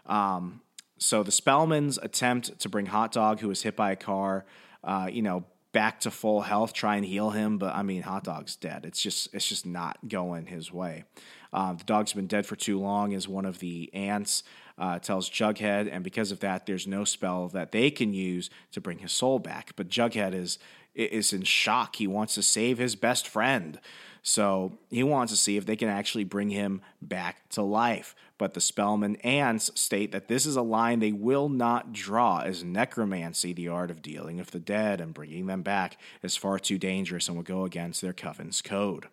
Um, 0.06 0.62
so 1.00 1.24
the 1.24 1.32
Spellmans 1.32 1.98
attempt 2.04 2.60
to 2.60 2.70
bring 2.70 2.86
Hot 2.86 3.12
Dog, 3.12 3.40
who 3.40 3.48
was 3.48 3.64
hit 3.64 3.76
by 3.76 3.92
a 3.92 3.96
car, 3.96 4.46
uh, 4.84 5.10
you 5.12 5.24
know, 5.24 5.46
back 5.72 6.02
to 6.02 6.12
full 6.12 6.42
health, 6.42 6.72
try 6.72 6.96
and 6.96 7.06
heal 7.06 7.32
him. 7.32 7.58
But 7.58 7.74
I 7.74 7.82
mean, 7.82 8.04
Hot 8.04 8.24
Dog's 8.24 8.56
dead. 8.56 8.86
It's 8.86 9.02
just 9.02 9.34
it's 9.34 9.48
just 9.48 9.66
not 9.66 9.98
going 10.08 10.46
his 10.46 10.72
way. 10.72 11.06
Uh, 11.52 11.74
the 11.74 11.84
dog's 11.86 12.14
been 12.14 12.28
dead 12.28 12.46
for 12.46 12.56
too 12.56 12.80
long, 12.80 13.14
is 13.14 13.28
one 13.28 13.46
of 13.46 13.58
the 13.58 13.90
aunts 13.96 14.44
uh, 14.80 14.98
tells 14.98 15.30
Jughead, 15.30 15.90
and 15.92 16.04
because 16.04 16.32
of 16.32 16.40
that, 16.40 16.66
there's 16.66 16.88
no 16.88 17.04
spell 17.04 17.50
that 17.50 17.72
they 17.72 17.92
can 17.92 18.14
use 18.14 18.50
to 18.72 18.82
bring 18.82 19.00
his 19.00 19.12
soul 19.12 19.38
back. 19.38 19.74
But 19.76 19.90
Jughead 19.90 20.34
is 20.34 20.58
is 20.96 21.32
in 21.32 21.44
shock. 21.44 21.98
He 21.98 22.08
wants 22.08 22.36
to 22.36 22.44
save 22.44 22.78
his 22.78 22.96
best 22.96 23.28
friend. 23.28 23.80
So 24.22 24.80
he 24.90 25.04
wants 25.04 25.32
to 25.32 25.38
see 25.38 25.56
if 25.56 25.66
they 25.66 25.76
can 25.76 25.88
actually 25.88 26.24
bring 26.24 26.50
him 26.50 26.82
back 27.02 27.48
to 27.50 27.62
life. 27.62 28.16
But 28.38 28.54
the 28.54 28.62
Spellman 28.62 29.16
aunts 29.18 29.72
state 29.80 30.12
that 30.12 30.28
this 30.28 30.46
is 30.46 30.56
a 30.56 30.62
line 30.62 31.00
they 31.00 31.12
will 31.12 31.48
not 31.48 31.94
draw, 31.94 32.40
as 32.40 32.64
necromancy, 32.64 33.54
the 33.54 33.70
art 33.70 33.92
of 33.92 34.02
dealing 34.02 34.38
with 34.38 34.52
the 34.52 34.60
dead 34.60 35.00
and 35.00 35.14
bringing 35.14 35.46
them 35.46 35.62
back, 35.62 35.98
is 36.22 36.36
far 36.36 36.60
too 36.60 36.78
dangerous 36.78 37.28
and 37.28 37.38
will 37.38 37.44
go 37.44 37.64
against 37.64 38.02
their 38.02 38.14
coven's 38.14 38.62
code. 38.62 39.08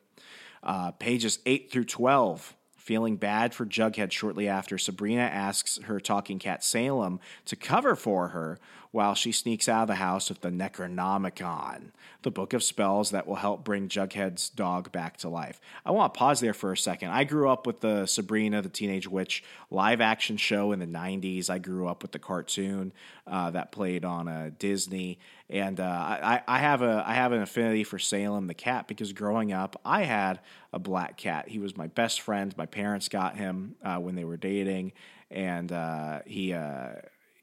Uh, 0.62 0.90
pages 0.92 1.38
8 1.46 1.70
through 1.70 1.84
12 1.84 2.54
Feeling 2.86 3.16
bad 3.16 3.52
for 3.52 3.66
Jughead 3.66 4.12
shortly 4.12 4.46
after, 4.46 4.78
Sabrina 4.78 5.22
asks 5.22 5.80
her 5.86 5.98
talking 5.98 6.38
cat 6.38 6.62
Salem 6.62 7.18
to 7.46 7.56
cover 7.56 7.96
for 7.96 8.28
her 8.28 8.60
while 8.90 9.14
she 9.14 9.32
sneaks 9.32 9.68
out 9.68 9.82
of 9.82 9.88
the 9.88 9.96
house 9.96 10.28
with 10.28 10.40
the 10.40 10.50
Necronomicon, 10.50 11.90
the 12.22 12.30
book 12.30 12.52
of 12.52 12.62
spells 12.62 13.10
that 13.10 13.26
will 13.26 13.36
help 13.36 13.64
bring 13.64 13.88
Jughead's 13.88 14.48
dog 14.48 14.92
back 14.92 15.16
to 15.18 15.28
life. 15.28 15.60
I 15.84 15.90
want 15.90 16.12
to 16.12 16.18
pause 16.18 16.40
there 16.40 16.54
for 16.54 16.72
a 16.72 16.76
second. 16.76 17.10
I 17.10 17.24
grew 17.24 17.48
up 17.48 17.66
with 17.66 17.80
the 17.80 18.06
Sabrina 18.06 18.62
the 18.62 18.68
Teenage 18.68 19.08
Witch 19.08 19.44
live 19.70 20.00
action 20.00 20.36
show 20.36 20.72
in 20.72 20.78
the 20.78 20.86
90s. 20.86 21.50
I 21.50 21.58
grew 21.58 21.88
up 21.88 22.02
with 22.02 22.12
the 22.12 22.18
cartoon 22.18 22.92
uh, 23.26 23.50
that 23.50 23.72
played 23.72 24.04
on 24.04 24.28
uh, 24.28 24.50
Disney. 24.58 25.18
And 25.48 25.78
uh, 25.78 25.84
I, 25.84 26.42
I 26.48 26.58
have 26.58 26.82
a 26.82 27.04
I 27.06 27.14
have 27.14 27.30
an 27.30 27.40
affinity 27.40 27.84
for 27.84 27.98
Salem 27.98 28.48
the 28.48 28.54
cat 28.54 28.88
because 28.88 29.12
growing 29.12 29.52
up 29.52 29.80
I 29.84 30.02
had 30.02 30.40
a 30.72 30.78
black 30.78 31.16
cat. 31.16 31.48
He 31.48 31.58
was 31.58 31.76
my 31.76 31.86
best 31.86 32.20
friend. 32.20 32.56
My 32.56 32.66
parents 32.66 33.08
got 33.08 33.36
him 33.36 33.76
uh, 33.82 33.98
when 33.98 34.16
they 34.16 34.24
were 34.24 34.36
dating, 34.36 34.92
and 35.30 35.70
uh, 35.70 36.20
he 36.26 36.52
uh, 36.52 36.94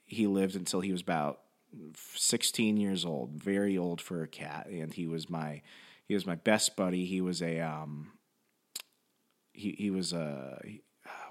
he 0.06 0.28
lived 0.28 0.56
until 0.56 0.82
he 0.82 0.92
was 0.92 1.02
about 1.02 1.40
16 1.96 2.78
years 2.78 3.06
old, 3.06 3.32
very 3.32 3.78
old 3.78 4.00
for 4.02 4.24
a 4.24 4.28
cat, 4.28 4.68
and 4.68 4.94
he 4.94 5.08
was 5.08 5.30
my 5.30 5.62
he 6.06 6.14
was 6.14 6.26
my 6.26 6.36
best 6.36 6.76
buddy. 6.76 7.06
He 7.06 7.22
was 7.22 7.42
a 7.42 7.60
um 7.60 8.12
he 9.54 9.76
he 9.78 9.90
was 9.90 10.14
a 10.14 10.82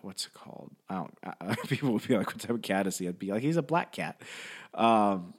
what's 0.03 0.27
it 0.27 0.35
called? 0.35 0.73
I 0.89 0.95
don't. 0.95 1.63
People 1.69 1.93
would 1.93 2.07
be 2.07 2.17
like, 2.17 2.27
"What 2.27 2.41
type 2.41 2.51
of 2.51 2.63
cat 2.63 2.87
is 2.87 2.99
he?" 2.99 3.09
I'd 3.09 3.19
be 3.19 3.33
like, 3.33 3.43
"He's 3.43 3.57
a 3.57 3.63
black 3.63 3.93
cat." 3.93 4.21
Um, 4.75 5.35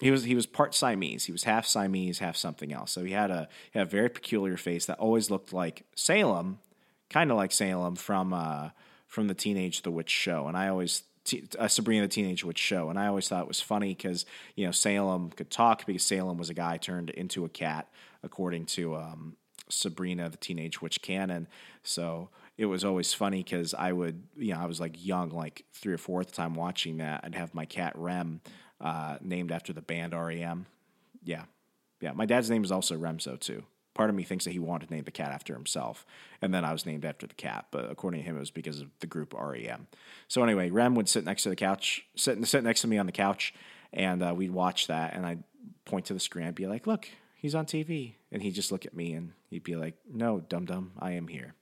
he 0.00 0.10
was 0.10 0.24
he 0.24 0.34
was 0.34 0.46
part 0.46 0.74
Siamese. 0.74 1.24
He 1.24 1.32
was 1.32 1.44
half 1.44 1.66
Siamese, 1.66 2.18
half 2.18 2.36
something 2.36 2.72
else. 2.72 2.92
So 2.92 3.04
he 3.04 3.12
had 3.12 3.30
a 3.30 3.48
he 3.72 3.78
had 3.78 3.88
a 3.88 3.90
very 3.90 4.08
peculiar 4.08 4.56
face 4.56 4.86
that 4.86 4.98
always 4.98 5.30
looked 5.30 5.52
like 5.52 5.84
Salem, 5.94 6.58
kind 7.10 7.30
of 7.30 7.36
like 7.36 7.52
Salem 7.52 7.96
from 7.96 8.32
uh, 8.32 8.70
from 9.06 9.28
the 9.28 9.34
Teenage 9.34 9.82
the 9.82 9.90
Witch 9.90 10.10
show. 10.10 10.46
And 10.46 10.56
I 10.56 10.68
always 10.68 11.02
Uh, 11.58 11.68
Sabrina 11.68 12.02
the 12.02 12.08
Teenage 12.08 12.44
Witch 12.44 12.58
show, 12.58 12.90
and 12.90 12.98
I 12.98 13.06
always 13.06 13.28
thought 13.28 13.42
it 13.42 13.48
was 13.48 13.60
funny 13.60 13.94
because 13.94 14.26
you 14.56 14.66
know 14.66 14.72
Salem 14.72 15.30
could 15.30 15.50
talk 15.50 15.86
because 15.86 16.02
Salem 16.02 16.36
was 16.36 16.50
a 16.50 16.54
guy 16.54 16.76
turned 16.76 17.10
into 17.10 17.44
a 17.44 17.48
cat, 17.48 17.88
according 18.22 18.66
to 18.66 18.96
um, 18.96 19.36
Sabrina 19.68 20.28
the 20.28 20.36
Teenage 20.36 20.82
Witch 20.82 21.00
canon. 21.00 21.48
So 21.82 22.28
it 22.58 22.66
was 22.66 22.84
always 22.84 23.14
funny 23.14 23.42
because 23.42 23.74
I 23.74 23.92
would, 23.92 24.22
you 24.36 24.52
know, 24.52 24.60
I 24.60 24.66
was 24.66 24.80
like 24.80 25.04
young, 25.04 25.30
like 25.30 25.64
three 25.72 25.94
or 25.94 25.98
fourth 25.98 26.32
time 26.32 26.54
watching 26.54 26.98
that. 26.98 27.22
I'd 27.24 27.34
have 27.34 27.54
my 27.54 27.64
cat 27.64 27.94
Rem, 27.96 28.40
uh, 28.80 29.16
named 29.20 29.50
after 29.50 29.72
the 29.72 29.82
band 29.82 30.12
REM. 30.12 30.66
Yeah, 31.22 31.44
yeah. 32.00 32.12
My 32.12 32.26
dad's 32.26 32.50
name 32.50 32.64
is 32.64 32.70
also 32.70 32.96
Remso 32.96 33.40
too 33.40 33.64
part 33.94 34.10
of 34.10 34.16
me 34.16 34.24
thinks 34.24 34.44
that 34.44 34.50
he 34.50 34.58
wanted 34.58 34.88
to 34.88 34.94
name 34.94 35.04
the 35.04 35.10
cat 35.10 35.30
after 35.30 35.54
himself, 35.54 36.04
and 36.42 36.52
then 36.52 36.64
I 36.64 36.72
was 36.72 36.84
named 36.84 37.04
after 37.04 37.26
the 37.26 37.34
cat. 37.34 37.66
But 37.70 37.90
according 37.90 38.20
to 38.20 38.26
him, 38.26 38.36
it 38.36 38.40
was 38.40 38.50
because 38.50 38.80
of 38.80 38.88
the 39.00 39.06
group 39.06 39.34
REM. 39.34 39.86
So 40.28 40.42
anyway, 40.42 40.70
Rem 40.70 40.94
would 40.94 41.08
sit 41.08 41.24
next 41.24 41.44
to 41.44 41.48
the 41.48 41.56
couch, 41.56 42.06
sit 42.16 42.44
sit 42.46 42.64
next 42.64 42.82
to 42.82 42.88
me 42.88 42.98
on 42.98 43.06
the 43.06 43.12
couch, 43.12 43.54
and 43.92 44.22
uh, 44.22 44.34
we'd 44.36 44.50
watch 44.50 44.88
that, 44.88 45.14
and 45.14 45.24
I'd 45.24 45.42
point 45.84 46.06
to 46.06 46.14
the 46.14 46.20
screen, 46.20 46.46
I'd 46.46 46.54
be 46.54 46.66
like, 46.66 46.86
"Look, 46.86 47.08
he's 47.36 47.54
on 47.54 47.66
TV," 47.66 48.14
and 48.32 48.42
he'd 48.42 48.54
just 48.54 48.72
look 48.72 48.84
at 48.86 48.94
me, 48.94 49.14
and 49.14 49.32
he'd 49.50 49.64
be 49.64 49.76
like, 49.76 49.94
"No, 50.12 50.40
dum 50.40 50.64
dum, 50.64 50.92
I 50.98 51.12
am 51.12 51.28
here." 51.28 51.54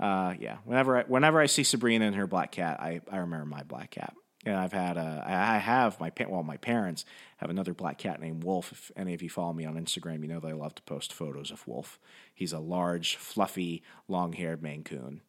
Uh, 0.00 0.34
yeah, 0.40 0.56
whenever 0.64 0.98
I, 0.98 1.02
whenever 1.04 1.40
I 1.40 1.46
see 1.46 1.62
Sabrina 1.62 2.06
and 2.06 2.16
her 2.16 2.26
black 2.26 2.50
cat, 2.50 2.80
I, 2.80 3.00
I 3.10 3.18
remember 3.18 3.46
my 3.46 3.62
black 3.62 3.92
cat. 3.92 4.14
And 4.44 4.56
I've 4.56 4.72
had 4.72 4.96
a, 4.96 5.22
I 5.24 5.58
have 5.58 6.00
my 6.00 6.10
well, 6.26 6.42
my 6.42 6.56
parents 6.56 7.04
have 7.36 7.48
another 7.48 7.74
black 7.74 7.98
cat 7.98 8.20
named 8.20 8.42
Wolf. 8.42 8.72
If 8.72 8.90
any 8.96 9.14
of 9.14 9.22
you 9.22 9.30
follow 9.30 9.52
me 9.52 9.64
on 9.64 9.74
Instagram, 9.74 10.22
you 10.22 10.28
know 10.28 10.40
that 10.40 10.48
I 10.48 10.52
love 10.52 10.74
to 10.74 10.82
post 10.82 11.12
photos 11.12 11.52
of 11.52 11.66
Wolf. 11.68 12.00
He's 12.34 12.52
a 12.52 12.58
large, 12.58 13.14
fluffy, 13.16 13.84
long-haired 14.08 14.60
Maine 14.60 14.82
Coon, 14.82 15.20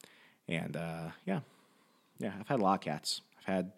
and 0.47 0.75
uh, 0.75 1.09
yeah, 1.25 1.41
yeah, 2.17 2.33
I've 2.39 2.47
had 2.47 2.59
a 2.59 2.63
lot 2.63 2.75
of 2.75 2.81
cats. 2.81 3.21
I've 3.37 3.53
had, 3.53 3.71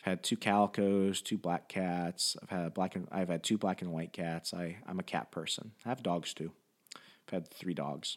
I've 0.00 0.04
had 0.04 0.22
two 0.22 0.36
calicos, 0.38 1.20
two 1.20 1.36
black 1.36 1.68
cats. 1.68 2.36
I've 2.42 2.50
had 2.50 2.72
black 2.72 2.96
and 2.96 3.06
I've 3.12 3.28
had 3.28 3.42
two 3.42 3.58
black 3.58 3.82
and 3.82 3.92
white 3.92 4.14
cats. 4.14 4.54
I 4.54 4.78
I'm 4.86 4.98
a 4.98 5.04
cat 5.04 5.30
person. 5.30 5.72
I 5.84 5.90
have 5.90 6.02
dogs 6.02 6.32
too. 6.32 6.50
I've 6.96 7.32
had 7.32 7.48
three 7.48 7.74
dogs, 7.74 8.16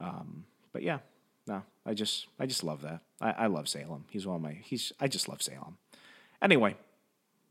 um, 0.00 0.46
but 0.72 0.82
yeah, 0.82 0.98
no, 1.46 1.62
I 1.84 1.94
just 1.94 2.26
I 2.38 2.46
just 2.46 2.64
love 2.64 2.82
that. 2.82 3.00
I, 3.20 3.30
I 3.30 3.46
love 3.46 3.68
Salem. 3.68 4.04
He's 4.10 4.26
one 4.26 4.36
of 4.36 4.42
my 4.42 4.58
he's 4.64 4.92
I 5.00 5.08
just 5.08 5.28
love 5.28 5.42
Salem. 5.42 5.78
Anyway, 6.42 6.76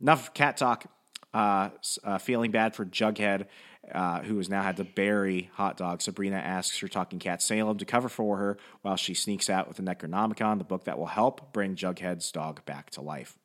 enough 0.02 0.34
cat 0.34 0.58
talk. 0.58 0.86
Uh, 1.34 1.70
uh, 2.06 2.18
feeling 2.18 2.50
bad 2.50 2.74
for 2.74 2.86
Jughead, 2.86 3.48
uh, 3.94 4.22
who 4.22 4.38
has 4.38 4.48
now 4.48 4.64
had 4.64 4.78
to 4.78 4.86
bury 4.86 5.50
Hot 5.56 5.76
Dog. 5.76 6.02
Sabrina 6.02 6.38
asks 6.38 6.80
her 6.80 6.88
talking 6.88 7.20
cat 7.20 7.42
Salem 7.42 7.78
to 7.80 7.84
cover 7.84 8.08
for 8.08 8.38
her 8.38 8.58
while 8.84 8.96
she 8.96 9.14
sneaks 9.14 9.50
out 9.50 9.68
with 9.68 9.76
the 9.76 9.84
Necronomicon, 9.84 10.60
the 10.60 10.64
book 10.64 10.86
that 10.86 10.98
will 10.98 11.08
help 11.08 11.52
bring 11.52 11.76
Jughead's 11.76 12.32
dog 12.32 12.64
back 12.64 12.90
to 12.92 13.02
life 13.02 13.38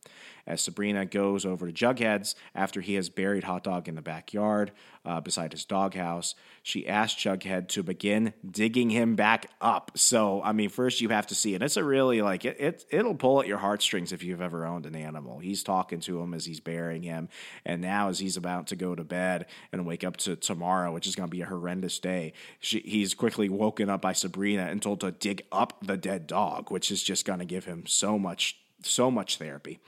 as 0.47 0.61
Sabrina 0.61 1.07
goes 1.07 1.45
over 1.45 1.71
to 1.71 1.73
Jughead's 1.73 2.35
after 2.55 2.81
he 2.81 2.95
has 2.95 3.09
buried 3.09 3.45
Hot 3.45 3.65
Dog 3.65 3.89
in 3.89 3.95
the 3.95 4.03
backyard 4.03 4.73
uh, 5.05 5.21
beside 5.21 5.53
his 5.53 5.65
doghouse. 5.65 6.35
She 6.63 6.87
asks 6.87 7.23
Jughead 7.23 7.69
to 7.69 7.83
begin 7.83 8.35
digging 8.49 8.91
him 8.91 9.17
back 9.17 9.47
up. 9.61 9.93
So, 9.97 10.43
I 10.43 10.53
mean, 10.53 10.69
first 10.69 11.01
you 11.01 11.09
have 11.09 11.27
to 11.29 11.35
see 11.35 11.55
it. 11.55 11.63
It's 11.63 11.77
a 11.77 11.85
really 11.85 12.21
like 12.21 12.45
it, 12.45 12.61
it 12.61 12.85
it'll 12.91 13.15
pull 13.15 13.41
at 13.41 13.47
your 13.47 13.59
heartstrings 13.59 14.13
if 14.13 14.23
you've 14.23 14.43
ever 14.43 14.67
owned 14.67 14.87
an 14.87 14.95
animal. 14.95 15.39
He's 15.39 15.63
talking 15.63 16.01
to 16.01 16.21
him 16.21 16.35
as 16.35 16.45
he's 16.45 16.61
burying 16.61 17.03
him, 17.03 17.29
and 17.65 17.81
now 17.81 18.09
as 18.09 18.19
he's 18.19 18.37
about 18.37 18.67
to 18.69 18.77
go 18.77 18.95
to 18.95 19.05
bed 19.05 19.47
and 19.73 19.87
wake 19.87 20.05
up 20.05 20.17
to 20.19 20.37
tomorrow, 20.37 20.93
which 20.93 21.07
is 21.07 21.17
going 21.17 21.29
to 21.29 21.35
be 21.37 21.43
a 21.43 21.47
horrendous 21.47 21.99
day, 21.99 22.35
she, 22.61 22.81
he's 22.81 23.15
quickly 23.15 23.49
woken 23.49 23.89
up 23.89 24.03
by 24.03 24.13
Sabrina 24.13 24.65
and 24.65 24.83
told 24.83 25.01
to 25.01 25.13
dig 25.13 25.43
up 25.51 25.79
the 25.83 25.97
dead 25.97 26.27
dog, 26.27 26.71
which 26.71 26.91
is 26.91 27.03
just 27.03 27.25
going 27.25 27.39
to 27.39 27.45
give 27.45 27.65
him 27.65 27.85
so 27.87 28.19
much 28.19 28.57
so 28.83 29.11
much 29.11 29.37
therapy 29.37 29.79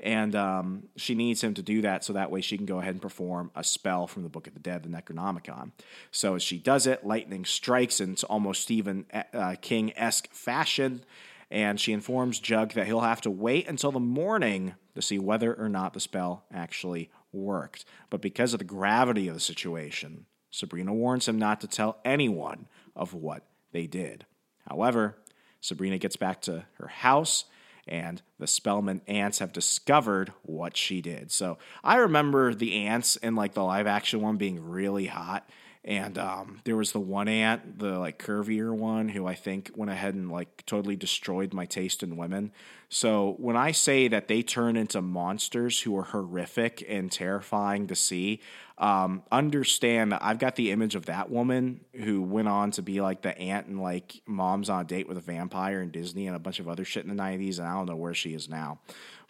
and 0.00 0.36
um, 0.36 0.84
she 0.96 1.14
needs 1.14 1.42
him 1.42 1.54
to 1.54 1.62
do 1.62 1.82
that 1.82 2.04
so 2.04 2.12
that 2.12 2.30
way 2.30 2.40
she 2.40 2.56
can 2.56 2.66
go 2.66 2.78
ahead 2.78 2.94
and 2.94 3.02
perform 3.02 3.50
a 3.56 3.64
spell 3.64 4.06
from 4.06 4.22
the 4.22 4.28
Book 4.28 4.46
of 4.46 4.54
the 4.54 4.60
Dead, 4.60 4.82
the 4.82 4.88
Necronomicon. 4.88 5.72
So 6.12 6.36
as 6.36 6.42
she 6.42 6.58
does 6.58 6.86
it, 6.86 7.04
lightning 7.04 7.44
strikes 7.44 8.00
in 8.00 8.16
almost 8.28 8.62
Stephen 8.62 9.06
uh, 9.32 9.56
King 9.60 9.92
esque 9.96 10.32
fashion, 10.32 11.04
and 11.50 11.80
she 11.80 11.92
informs 11.92 12.38
Jug 12.38 12.72
that 12.74 12.86
he'll 12.86 13.00
have 13.00 13.22
to 13.22 13.30
wait 13.30 13.66
until 13.66 13.90
the 13.90 14.00
morning 14.00 14.74
to 14.94 15.02
see 15.02 15.18
whether 15.18 15.54
or 15.54 15.68
not 15.68 15.94
the 15.94 16.00
spell 16.00 16.44
actually 16.52 17.10
worked. 17.32 17.84
But 18.10 18.22
because 18.22 18.52
of 18.52 18.58
the 18.58 18.64
gravity 18.64 19.28
of 19.28 19.34
the 19.34 19.40
situation, 19.40 20.26
Sabrina 20.50 20.94
warns 20.94 21.26
him 21.26 21.38
not 21.38 21.60
to 21.62 21.66
tell 21.66 21.98
anyone 22.04 22.68
of 22.94 23.14
what 23.14 23.44
they 23.72 23.86
did. 23.86 24.26
However, 24.68 25.16
Sabrina 25.60 25.98
gets 25.98 26.16
back 26.16 26.42
to 26.42 26.66
her 26.74 26.88
house 26.88 27.44
and 27.88 28.22
the 28.38 28.46
Spellman 28.46 29.00
aunts 29.06 29.38
have 29.38 29.52
discovered 29.52 30.32
what 30.42 30.76
she 30.76 31.00
did. 31.00 31.30
So 31.30 31.58
I 31.82 31.96
remember 31.96 32.54
the 32.54 32.86
aunts 32.86 33.16
in 33.16 33.34
like 33.34 33.54
the 33.54 33.64
live 33.64 33.86
action 33.86 34.20
one 34.20 34.36
being 34.36 34.62
really 34.68 35.06
hot. 35.06 35.48
And 35.88 36.18
um, 36.18 36.60
there 36.64 36.76
was 36.76 36.92
the 36.92 37.00
one 37.00 37.28
aunt, 37.28 37.78
the 37.78 37.98
like 37.98 38.22
curvier 38.22 38.76
one, 38.76 39.08
who 39.08 39.26
I 39.26 39.34
think 39.34 39.70
went 39.74 39.90
ahead 39.90 40.14
and 40.14 40.30
like 40.30 40.66
totally 40.66 40.96
destroyed 40.96 41.54
my 41.54 41.64
taste 41.64 42.02
in 42.02 42.18
women. 42.18 42.52
So 42.90 43.36
when 43.38 43.56
I 43.56 43.72
say 43.72 44.06
that 44.08 44.28
they 44.28 44.42
turn 44.42 44.76
into 44.76 45.00
monsters 45.00 45.80
who 45.80 45.96
are 45.96 46.02
horrific 46.02 46.84
and 46.86 47.10
terrifying 47.10 47.86
to 47.86 47.94
see, 47.94 48.42
um, 48.76 49.22
understand 49.32 50.12
that 50.12 50.22
I've 50.22 50.38
got 50.38 50.56
the 50.56 50.72
image 50.72 50.94
of 50.94 51.06
that 51.06 51.30
woman 51.30 51.80
who 51.94 52.20
went 52.20 52.48
on 52.48 52.70
to 52.72 52.82
be 52.82 53.00
like 53.00 53.22
the 53.22 53.36
aunt 53.38 53.66
and 53.66 53.80
like 53.80 54.20
mom's 54.26 54.68
on 54.68 54.82
a 54.82 54.84
date 54.84 55.08
with 55.08 55.16
a 55.16 55.22
vampire 55.22 55.80
in 55.80 55.90
Disney 55.90 56.26
and 56.26 56.36
a 56.36 56.38
bunch 56.38 56.60
of 56.60 56.68
other 56.68 56.84
shit 56.84 57.06
in 57.06 57.16
the 57.16 57.22
90s. 57.22 57.58
And 57.58 57.66
I 57.66 57.72
don't 57.72 57.86
know 57.86 57.96
where 57.96 58.14
she 58.14 58.34
is 58.34 58.46
now. 58.46 58.78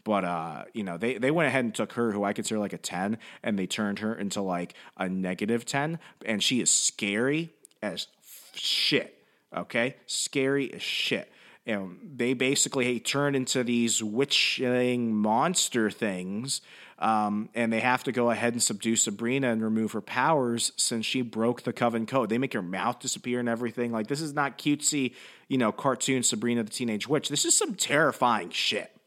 But 0.09 0.25
uh, 0.25 0.65
you 0.73 0.85
know, 0.85 0.97
they, 0.97 1.19
they 1.19 1.31
went 1.31 1.49
ahead 1.49 1.67
and 1.67 1.75
took 1.75 1.93
her, 1.93 2.13
who 2.13 2.25
I 2.25 2.33
consider 2.33 2.59
like 2.59 2.73
a 2.73 2.79
10, 2.79 3.19
and 3.43 3.59
they 3.59 3.67
turned 3.67 3.99
her 3.99 4.15
into 4.15 4.41
like 4.41 4.73
a 4.97 5.07
negative 5.07 5.67
10. 5.67 5.99
And 6.25 6.43
she 6.43 6.63
is 6.63 6.71
scary 6.71 7.53
as 7.83 8.07
shit. 8.55 9.23
Okay? 9.55 9.97
Scary 10.07 10.73
as 10.73 10.81
shit 10.81 11.31
and 11.67 11.99
they 12.17 12.33
basically 12.33 12.99
turn 12.99 13.35
into 13.35 13.63
these 13.63 14.03
witching 14.03 15.15
monster 15.15 15.91
things 15.91 16.63
um, 16.99 17.51
and 17.55 17.71
they 17.71 17.81
have 17.81 18.05
to 18.05 18.13
go 18.13 18.31
ahead 18.31 18.55
and 18.55 18.63
subdue 18.63 18.97
Sabrina 18.97 19.53
and 19.53 19.63
remove 19.63 19.93
her 19.93 20.01
powers 20.01 20.73
since 20.77 21.05
she 21.05 21.21
broke 21.21 21.65
the 21.65 21.75
Coven 21.75 22.07
code. 22.07 22.31
They 22.31 22.39
make 22.39 22.55
her 22.55 22.63
mouth 22.63 23.01
disappear 23.01 23.39
and 23.39 23.51
everything. 23.51 23.93
Like 23.93 24.07
this 24.07 24.23
is 24.23 24.33
not 24.33 24.57
cutesy, 24.57 25.15
you 25.47 25.59
know, 25.59 25.71
cartoon 25.71 26.23
Sabrina 26.23 26.63
the 26.63 26.71
Teenage 26.71 27.07
Witch. 27.07 27.29
This 27.29 27.45
is 27.45 27.55
some 27.55 27.75
terrifying 27.75 28.49
shit. 28.49 28.98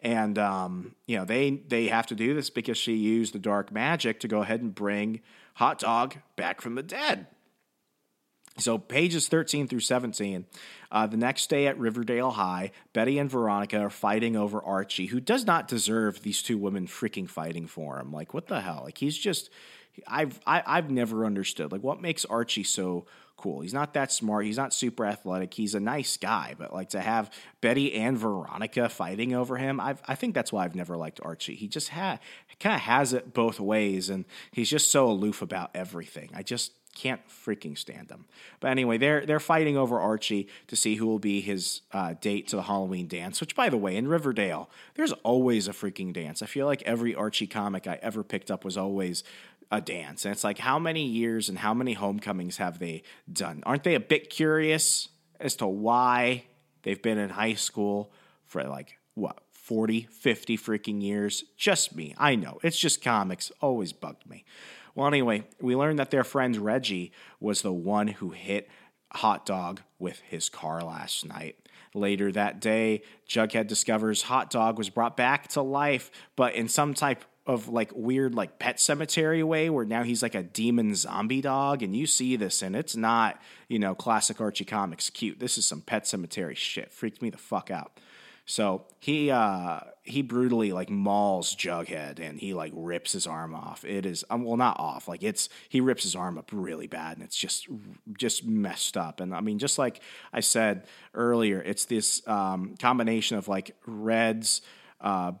And 0.00 0.38
um, 0.38 0.94
you 1.06 1.16
know 1.16 1.24
they 1.24 1.50
they 1.50 1.88
have 1.88 2.06
to 2.06 2.14
do 2.14 2.34
this 2.34 2.50
because 2.50 2.78
she 2.78 2.94
used 2.94 3.34
the 3.34 3.38
dark 3.38 3.72
magic 3.72 4.20
to 4.20 4.28
go 4.28 4.42
ahead 4.42 4.60
and 4.60 4.74
bring 4.74 5.20
Hot 5.54 5.80
Dog 5.80 6.16
back 6.36 6.60
from 6.60 6.76
the 6.76 6.84
dead. 6.84 7.26
So, 8.58 8.76
pages 8.76 9.28
13 9.28 9.68
through 9.68 9.80
17. 9.80 10.44
Uh, 10.90 11.06
the 11.06 11.16
next 11.16 11.48
day 11.48 11.66
at 11.66 11.78
Riverdale 11.78 12.32
High, 12.32 12.72
Betty 12.92 13.18
and 13.18 13.30
Veronica 13.30 13.78
are 13.78 13.90
fighting 13.90 14.36
over 14.36 14.60
Archie, 14.60 15.06
who 15.06 15.20
does 15.20 15.46
not 15.46 15.68
deserve 15.68 16.22
these 16.22 16.42
two 16.42 16.58
women 16.58 16.86
freaking 16.86 17.28
fighting 17.28 17.66
for 17.66 17.98
him. 17.98 18.12
Like, 18.12 18.34
what 18.34 18.48
the 18.48 18.60
hell? 18.60 18.82
Like, 18.84 18.98
he's 18.98 19.16
just. 19.16 19.50
I've 20.06 20.38
I, 20.46 20.56
have 20.56 20.64
i 20.68 20.74
have 20.76 20.90
never 20.92 21.26
understood 21.26 21.72
like 21.72 21.82
what 21.82 22.00
makes 22.00 22.24
Archie 22.24 22.62
so 22.62 23.06
cool. 23.38 23.60
He's 23.60 23.72
not 23.72 23.94
that 23.94 24.12
smart. 24.12 24.44
He's 24.44 24.58
not 24.58 24.74
super 24.74 25.06
athletic. 25.06 25.54
He's 25.54 25.74
a 25.74 25.80
nice 25.80 26.16
guy, 26.16 26.54
but 26.58 26.72
like 26.72 26.90
to 26.90 27.00
have 27.00 27.30
Betty 27.60 27.94
and 27.94 28.18
Veronica 28.18 28.88
fighting 28.88 29.34
over 29.34 29.56
him, 29.56 29.80
i 29.80 29.96
I 30.06 30.14
think 30.14 30.34
that's 30.34 30.52
why 30.52 30.64
I've 30.64 30.74
never 30.74 30.96
liked 30.96 31.20
Archie. 31.22 31.54
He 31.54 31.68
just 31.68 31.88
ha- 31.88 32.18
kind 32.60 32.74
of 32.74 32.82
has 32.82 33.12
it 33.12 33.32
both 33.32 33.58
ways, 33.58 34.10
and 34.10 34.26
he's 34.50 34.68
just 34.68 34.90
so 34.90 35.10
aloof 35.10 35.40
about 35.40 35.70
everything. 35.74 36.30
I 36.34 36.42
just 36.42 36.72
can't 36.98 37.20
freaking 37.28 37.78
stand 37.78 38.10
him. 38.10 38.24
But 38.58 38.72
anyway, 38.72 38.98
they're 38.98 39.24
they're 39.24 39.40
fighting 39.40 39.76
over 39.76 40.00
Archie 40.00 40.48
to 40.66 40.76
see 40.76 40.96
who 40.96 41.06
will 41.06 41.20
be 41.20 41.40
his 41.40 41.82
uh, 41.92 42.14
date 42.20 42.48
to 42.48 42.56
the 42.56 42.62
Halloween 42.62 43.06
dance. 43.06 43.40
Which, 43.40 43.54
by 43.54 43.68
the 43.68 43.76
way, 43.76 43.96
in 43.96 44.08
Riverdale, 44.08 44.68
there's 44.96 45.12
always 45.22 45.68
a 45.68 45.72
freaking 45.72 46.12
dance. 46.12 46.42
I 46.42 46.46
feel 46.46 46.66
like 46.66 46.82
every 46.82 47.14
Archie 47.14 47.46
comic 47.46 47.86
I 47.86 48.00
ever 48.02 48.24
picked 48.24 48.50
up 48.50 48.64
was 48.64 48.76
always 48.76 49.22
a 49.70 49.80
dance. 49.80 50.24
And 50.24 50.32
it's 50.32 50.44
like, 50.44 50.58
how 50.58 50.78
many 50.78 51.04
years 51.04 51.48
and 51.48 51.58
how 51.58 51.74
many 51.74 51.92
homecomings 51.92 52.56
have 52.56 52.78
they 52.78 53.02
done? 53.30 53.62
Aren't 53.66 53.84
they 53.84 53.94
a 53.94 54.00
bit 54.00 54.30
curious 54.30 55.08
as 55.40 55.56
to 55.56 55.66
why 55.66 56.44
they've 56.82 57.00
been 57.00 57.18
in 57.18 57.30
high 57.30 57.54
school 57.54 58.12
for 58.46 58.64
like, 58.64 58.98
what, 59.14 59.38
40, 59.52 60.08
50 60.10 60.56
freaking 60.56 61.02
years? 61.02 61.44
Just 61.56 61.94
me. 61.94 62.14
I 62.18 62.34
know. 62.34 62.58
It's 62.62 62.78
just 62.78 63.02
comics. 63.02 63.52
Always 63.60 63.92
bugged 63.92 64.28
me. 64.28 64.44
Well, 64.94 65.06
anyway, 65.06 65.44
we 65.60 65.76
learned 65.76 65.98
that 65.98 66.10
their 66.10 66.24
friend 66.24 66.56
Reggie 66.56 67.12
was 67.38 67.62
the 67.62 67.72
one 67.72 68.08
who 68.08 68.30
hit 68.30 68.68
Hot 69.12 69.46
Dog 69.46 69.80
with 69.98 70.20
his 70.20 70.48
car 70.48 70.82
last 70.82 71.26
night. 71.26 71.56
Later 71.94 72.32
that 72.32 72.60
day, 72.60 73.02
Jughead 73.28 73.66
discovers 73.66 74.22
Hot 74.22 74.50
Dog 74.50 74.76
was 74.76 74.90
brought 74.90 75.16
back 75.16 75.48
to 75.48 75.62
life, 75.62 76.10
but 76.36 76.54
in 76.54 76.68
some 76.68 76.94
type 76.94 77.24
of 77.48 77.66
like 77.66 77.90
weird 77.94 78.34
like 78.34 78.58
pet 78.58 78.78
cemetery 78.78 79.42
way 79.42 79.70
where 79.70 79.86
now 79.86 80.02
he's 80.02 80.22
like 80.22 80.34
a 80.34 80.42
demon 80.42 80.94
zombie 80.94 81.40
dog 81.40 81.82
and 81.82 81.96
you 81.96 82.06
see 82.06 82.36
this 82.36 82.60
and 82.60 82.76
it's 82.76 82.94
not 82.94 83.40
you 83.68 83.78
know 83.78 83.94
classic 83.94 84.38
archie 84.40 84.66
comics. 84.66 85.08
Cute. 85.08 85.40
This 85.40 85.56
is 85.56 85.66
some 85.66 85.80
pet 85.80 86.06
cemetery 86.06 86.54
shit. 86.54 86.92
Freaked 86.92 87.22
me 87.22 87.30
the 87.30 87.38
fuck 87.38 87.70
out. 87.70 87.98
So 88.44 88.84
he 88.98 89.30
uh 89.30 89.80
he 90.02 90.20
brutally 90.20 90.72
like 90.72 90.90
mauls 90.90 91.56
jughead 91.56 92.20
and 92.20 92.38
he 92.38 92.52
like 92.52 92.72
rips 92.74 93.12
his 93.12 93.26
arm 93.26 93.54
off. 93.54 93.82
It 93.82 94.04
is 94.04 94.26
um, 94.28 94.44
well 94.44 94.58
not 94.58 94.78
off. 94.78 95.08
Like 95.08 95.22
it's 95.22 95.48
he 95.70 95.80
rips 95.80 96.02
his 96.02 96.14
arm 96.14 96.36
up 96.36 96.50
really 96.52 96.86
bad 96.86 97.16
and 97.16 97.24
it's 97.24 97.36
just 97.36 97.66
just 98.12 98.44
messed 98.44 98.98
up. 98.98 99.20
And 99.20 99.34
i 99.34 99.40
mean 99.40 99.58
just 99.58 99.78
like 99.78 100.02
i 100.34 100.40
said 100.40 100.86
earlier 101.14 101.62
it's 101.62 101.86
this 101.86 102.26
um, 102.28 102.74
combination 102.78 103.38
of 103.38 103.48
like 103.48 103.74
reds 103.86 104.60
uh, 105.00 105.32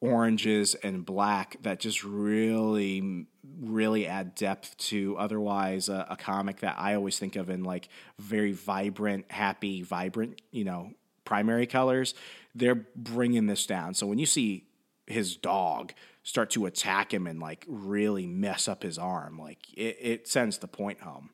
oranges 0.00 0.74
and 0.76 1.04
black 1.04 1.56
that 1.62 1.78
just 1.78 2.04
really 2.04 3.26
really 3.60 4.06
add 4.06 4.34
depth 4.34 4.76
to 4.78 5.16
otherwise 5.18 5.88
a, 5.88 6.06
a, 6.10 6.16
comic 6.16 6.60
that 6.60 6.76
I 6.78 6.94
always 6.94 7.18
think 7.18 7.36
of 7.36 7.50
in 7.50 7.62
like 7.62 7.88
very 8.18 8.52
vibrant, 8.52 9.30
happy, 9.30 9.82
vibrant, 9.82 10.40
you 10.50 10.64
know, 10.64 10.92
primary 11.24 11.66
colors. 11.66 12.14
They're 12.54 12.86
bringing 12.96 13.46
this 13.46 13.66
down. 13.66 13.94
So 13.94 14.06
when 14.06 14.18
you 14.18 14.26
see 14.26 14.64
his 15.06 15.36
dog 15.36 15.92
start 16.22 16.50
to 16.50 16.66
attack 16.66 17.12
him 17.12 17.26
and 17.26 17.40
like 17.40 17.64
really 17.68 18.26
mess 18.26 18.68
up 18.68 18.82
his 18.82 18.98
arm, 18.98 19.38
like 19.38 19.58
it, 19.74 19.96
it 20.00 20.28
sends 20.28 20.58
the 20.58 20.68
point 20.68 21.00
home. 21.00 21.30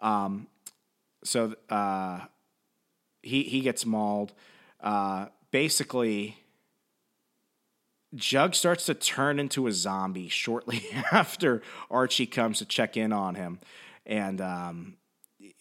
Um, 0.00 0.46
so 1.24 1.54
uh, 1.68 2.20
he 3.22 3.42
he 3.44 3.60
gets 3.60 3.84
mauled. 3.84 4.32
Uh, 4.80 5.26
basically, 5.50 6.36
Jug 8.16 8.54
starts 8.54 8.86
to 8.86 8.94
turn 8.94 9.38
into 9.38 9.66
a 9.66 9.72
zombie 9.72 10.28
shortly 10.28 10.86
after 11.12 11.62
Archie 11.90 12.26
comes 12.26 12.58
to 12.58 12.64
check 12.64 12.96
in 12.96 13.12
on 13.12 13.34
him, 13.34 13.60
and 14.04 14.40
um, 14.40 14.96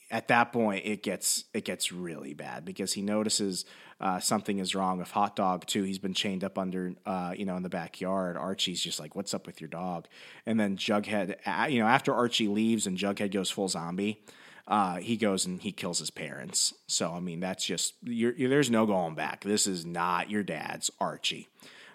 at 0.09 0.27
that 0.29 0.53
point 0.53 0.85
it 0.85 1.03
gets 1.03 1.45
it 1.53 1.65
gets 1.65 1.91
really 1.91 2.33
bad 2.33 2.65
because 2.65 2.93
he 2.93 3.01
notices 3.01 3.65
uh, 3.99 4.19
something 4.19 4.59
is 4.59 4.75
wrong 4.75 4.97
with 4.97 5.11
Hot 5.11 5.35
Dog 5.35 5.65
too. 5.65 5.83
He's 5.83 5.99
been 5.99 6.13
chained 6.13 6.43
up 6.43 6.57
under 6.57 6.93
uh, 7.05 7.33
you 7.37 7.45
know 7.45 7.57
in 7.57 7.63
the 7.63 7.69
backyard. 7.69 8.37
Archie's 8.37 8.81
just 8.81 8.99
like, 8.99 9.15
"What's 9.15 9.33
up 9.33 9.45
with 9.45 9.61
your 9.61 9.69
dog?" 9.69 10.07
And 10.45 10.59
then 10.59 10.77
Jughead, 10.77 11.35
you 11.71 11.79
know, 11.79 11.87
after 11.87 12.13
Archie 12.13 12.47
leaves 12.47 12.87
and 12.87 12.97
Jughead 12.97 13.31
goes 13.31 13.49
full 13.49 13.67
zombie. 13.67 14.23
Uh, 14.67 14.95
he 14.95 15.15
goes 15.15 15.45
and 15.45 15.61
he 15.61 15.71
kills 15.71 15.99
his 15.99 16.09
parents. 16.09 16.73
So 16.87 17.11
I 17.11 17.19
mean, 17.19 17.39
that's 17.39 17.63
just 17.63 17.93
you're, 18.01 18.33
you're, 18.33 18.49
there's 18.49 18.71
no 18.71 18.85
going 18.85 19.13
back. 19.13 19.43
This 19.43 19.67
is 19.67 19.85
not 19.85 20.29
your 20.31 20.43
dad's 20.43 20.89
Archie. 20.99 21.47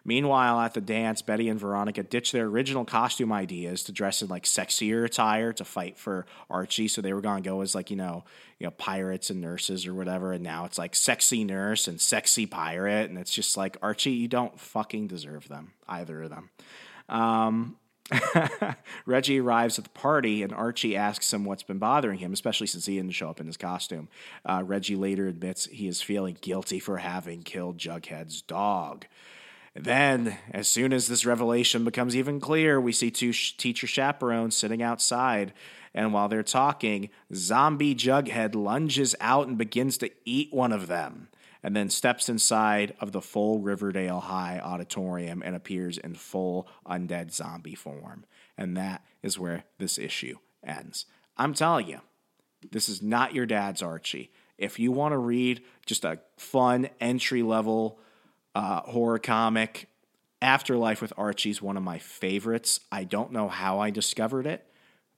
Meanwhile, 0.04 0.60
at 0.60 0.74
the 0.74 0.80
dance, 0.80 1.22
Betty 1.22 1.48
and 1.48 1.60
Veronica 1.60 2.02
ditch 2.02 2.32
their 2.32 2.46
original 2.46 2.84
costume 2.84 3.32
ideas 3.32 3.82
to 3.84 3.92
dress 3.92 4.22
in 4.22 4.28
like 4.28 4.44
sexier 4.44 5.04
attire 5.04 5.52
to 5.54 5.64
fight 5.64 5.98
for 5.98 6.26
Archie. 6.48 6.88
So 6.88 7.02
they 7.02 7.12
were 7.12 7.20
going 7.20 7.42
to 7.42 7.48
go 7.48 7.60
as 7.60 7.74
like 7.74 7.90
you 7.90 7.96
know, 7.96 8.24
you 8.58 8.66
know, 8.66 8.70
pirates 8.72 9.30
and 9.30 9.40
nurses 9.40 9.86
or 9.86 9.94
whatever, 9.94 10.32
and 10.32 10.42
now 10.42 10.64
it's 10.64 10.78
like 10.78 10.94
sexy 10.94 11.44
nurse 11.44 11.88
and 11.88 12.00
sexy 12.00 12.46
pirate, 12.46 13.10
and 13.10 13.18
it's 13.18 13.32
just 13.32 13.56
like 13.56 13.76
Archie, 13.82 14.12
you 14.12 14.28
don't 14.28 14.58
fucking 14.58 15.06
deserve 15.06 15.48
them, 15.48 15.72
either 15.88 16.22
of 16.22 16.30
them. 16.30 16.50
Um, 17.08 17.76
Reggie 19.06 19.40
arrives 19.40 19.78
at 19.78 19.84
the 19.84 19.90
party, 19.90 20.42
and 20.42 20.52
Archie 20.52 20.96
asks 20.96 21.32
him 21.32 21.44
what's 21.44 21.62
been 21.62 21.78
bothering 21.78 22.18
him, 22.18 22.32
especially 22.32 22.66
since 22.66 22.86
he 22.86 22.96
didn't 22.96 23.14
show 23.14 23.30
up 23.30 23.40
in 23.40 23.46
his 23.46 23.56
costume. 23.56 24.08
Uh, 24.44 24.62
Reggie 24.64 24.96
later 24.96 25.26
admits 25.26 25.66
he 25.66 25.86
is 25.86 26.02
feeling 26.02 26.36
guilty 26.40 26.78
for 26.78 26.98
having 26.98 27.42
killed 27.42 27.78
Jughead's 27.78 28.42
dog. 28.42 29.06
Then, 29.74 30.36
as 30.50 30.66
soon 30.66 30.92
as 30.92 31.06
this 31.06 31.24
revelation 31.24 31.84
becomes 31.84 32.16
even 32.16 32.40
clearer, 32.40 32.80
we 32.80 32.92
see 32.92 33.10
two 33.10 33.32
sh- 33.32 33.56
teacher 33.56 33.86
chaperones 33.86 34.56
sitting 34.56 34.82
outside. 34.82 35.52
And 35.94 36.12
while 36.12 36.28
they're 36.28 36.42
talking, 36.42 37.10
zombie 37.34 37.94
Jughead 37.94 38.54
lunges 38.54 39.14
out 39.20 39.46
and 39.46 39.56
begins 39.56 39.96
to 39.98 40.10
eat 40.24 40.52
one 40.52 40.72
of 40.72 40.88
them, 40.88 41.28
and 41.62 41.76
then 41.76 41.88
steps 41.88 42.28
inside 42.28 42.94
of 43.00 43.12
the 43.12 43.20
full 43.20 43.60
Riverdale 43.60 44.20
High 44.20 44.60
auditorium 44.60 45.42
and 45.44 45.54
appears 45.54 45.98
in 45.98 46.14
full 46.14 46.68
undead 46.86 47.32
zombie 47.32 47.76
form. 47.76 48.24
And 48.58 48.76
that 48.76 49.04
is 49.22 49.38
where 49.38 49.64
this 49.78 49.98
issue 49.98 50.38
ends. 50.64 51.06
I'm 51.36 51.54
telling 51.54 51.86
you, 51.86 52.00
this 52.70 52.88
is 52.88 53.02
not 53.02 53.34
your 53.34 53.46
dad's 53.46 53.82
Archie. 53.82 54.32
If 54.58 54.78
you 54.78 54.92
want 54.92 55.12
to 55.12 55.18
read 55.18 55.62
just 55.86 56.04
a 56.04 56.18
fun 56.36 56.90
entry 57.00 57.42
level 57.42 58.00
uh, 58.54 58.80
horror 58.82 59.18
comic. 59.18 59.88
Afterlife 60.42 61.02
with 61.02 61.12
Archie 61.18 61.50
is 61.50 61.60
one 61.60 61.76
of 61.76 61.82
my 61.82 61.98
favorites. 61.98 62.80
I 62.90 63.04
don't 63.04 63.32
know 63.32 63.48
how 63.48 63.78
I 63.78 63.90
discovered 63.90 64.46
it, 64.46 64.66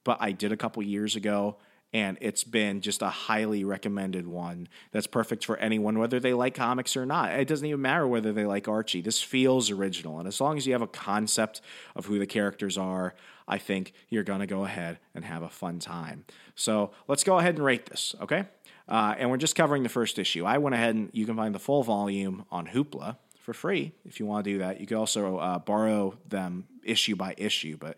but 0.04 0.18
I 0.20 0.32
did 0.32 0.50
a 0.50 0.56
couple 0.56 0.82
years 0.82 1.14
ago, 1.14 1.58
and 1.92 2.18
it's 2.20 2.42
been 2.42 2.80
just 2.80 3.02
a 3.02 3.08
highly 3.08 3.62
recommended 3.62 4.26
one 4.26 4.66
that's 4.90 5.06
perfect 5.06 5.44
for 5.44 5.56
anyone, 5.58 5.98
whether 5.98 6.18
they 6.18 6.32
like 6.34 6.54
comics 6.54 6.96
or 6.96 7.06
not. 7.06 7.30
It 7.32 7.46
doesn't 7.46 7.66
even 7.66 7.80
matter 7.80 8.08
whether 8.08 8.32
they 8.32 8.46
like 8.46 8.66
Archie. 8.66 9.00
This 9.00 9.22
feels 9.22 9.70
original, 9.70 10.18
and 10.18 10.26
as 10.26 10.40
long 10.40 10.56
as 10.56 10.66
you 10.66 10.72
have 10.72 10.82
a 10.82 10.88
concept 10.88 11.60
of 11.94 12.06
who 12.06 12.18
the 12.18 12.26
characters 12.26 12.76
are, 12.76 13.14
I 13.46 13.58
think 13.58 13.92
you're 14.08 14.24
going 14.24 14.40
to 14.40 14.46
go 14.46 14.64
ahead 14.64 14.98
and 15.14 15.24
have 15.24 15.42
a 15.42 15.48
fun 15.48 15.78
time. 15.78 16.24
So 16.56 16.90
let's 17.06 17.22
go 17.22 17.38
ahead 17.38 17.54
and 17.54 17.64
rate 17.64 17.86
this, 17.86 18.16
okay? 18.20 18.46
Uh, 18.88 19.14
and 19.16 19.30
we're 19.30 19.36
just 19.36 19.54
covering 19.54 19.84
the 19.84 19.88
first 19.88 20.18
issue. 20.18 20.44
I 20.44 20.58
went 20.58 20.74
ahead 20.74 20.94
and 20.94 21.10
you 21.12 21.26
can 21.26 21.36
find 21.36 21.54
the 21.54 21.60
full 21.60 21.82
volume 21.82 22.44
on 22.50 22.66
Hoopla 22.66 23.16
for 23.42 23.52
free 23.52 23.92
if 24.04 24.18
you 24.18 24.26
want 24.26 24.44
to 24.44 24.50
do 24.52 24.58
that. 24.58 24.80
You 24.80 24.86
can 24.86 24.96
also 24.96 25.38
uh, 25.38 25.58
borrow 25.58 26.16
them 26.28 26.66
issue 26.84 27.16
by 27.16 27.34
issue, 27.36 27.76
but 27.76 27.96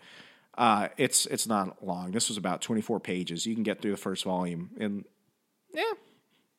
uh, 0.56 0.88
it's 0.96 1.26
it's 1.26 1.46
not 1.46 1.84
long. 1.84 2.12
This 2.12 2.28
was 2.28 2.36
about 2.36 2.62
24 2.62 3.00
pages. 3.00 3.46
You 3.46 3.54
can 3.54 3.62
get 3.62 3.80
through 3.80 3.92
the 3.92 3.96
first 3.96 4.24
volume 4.24 4.70
in 4.76 5.04
yeah 5.72 5.92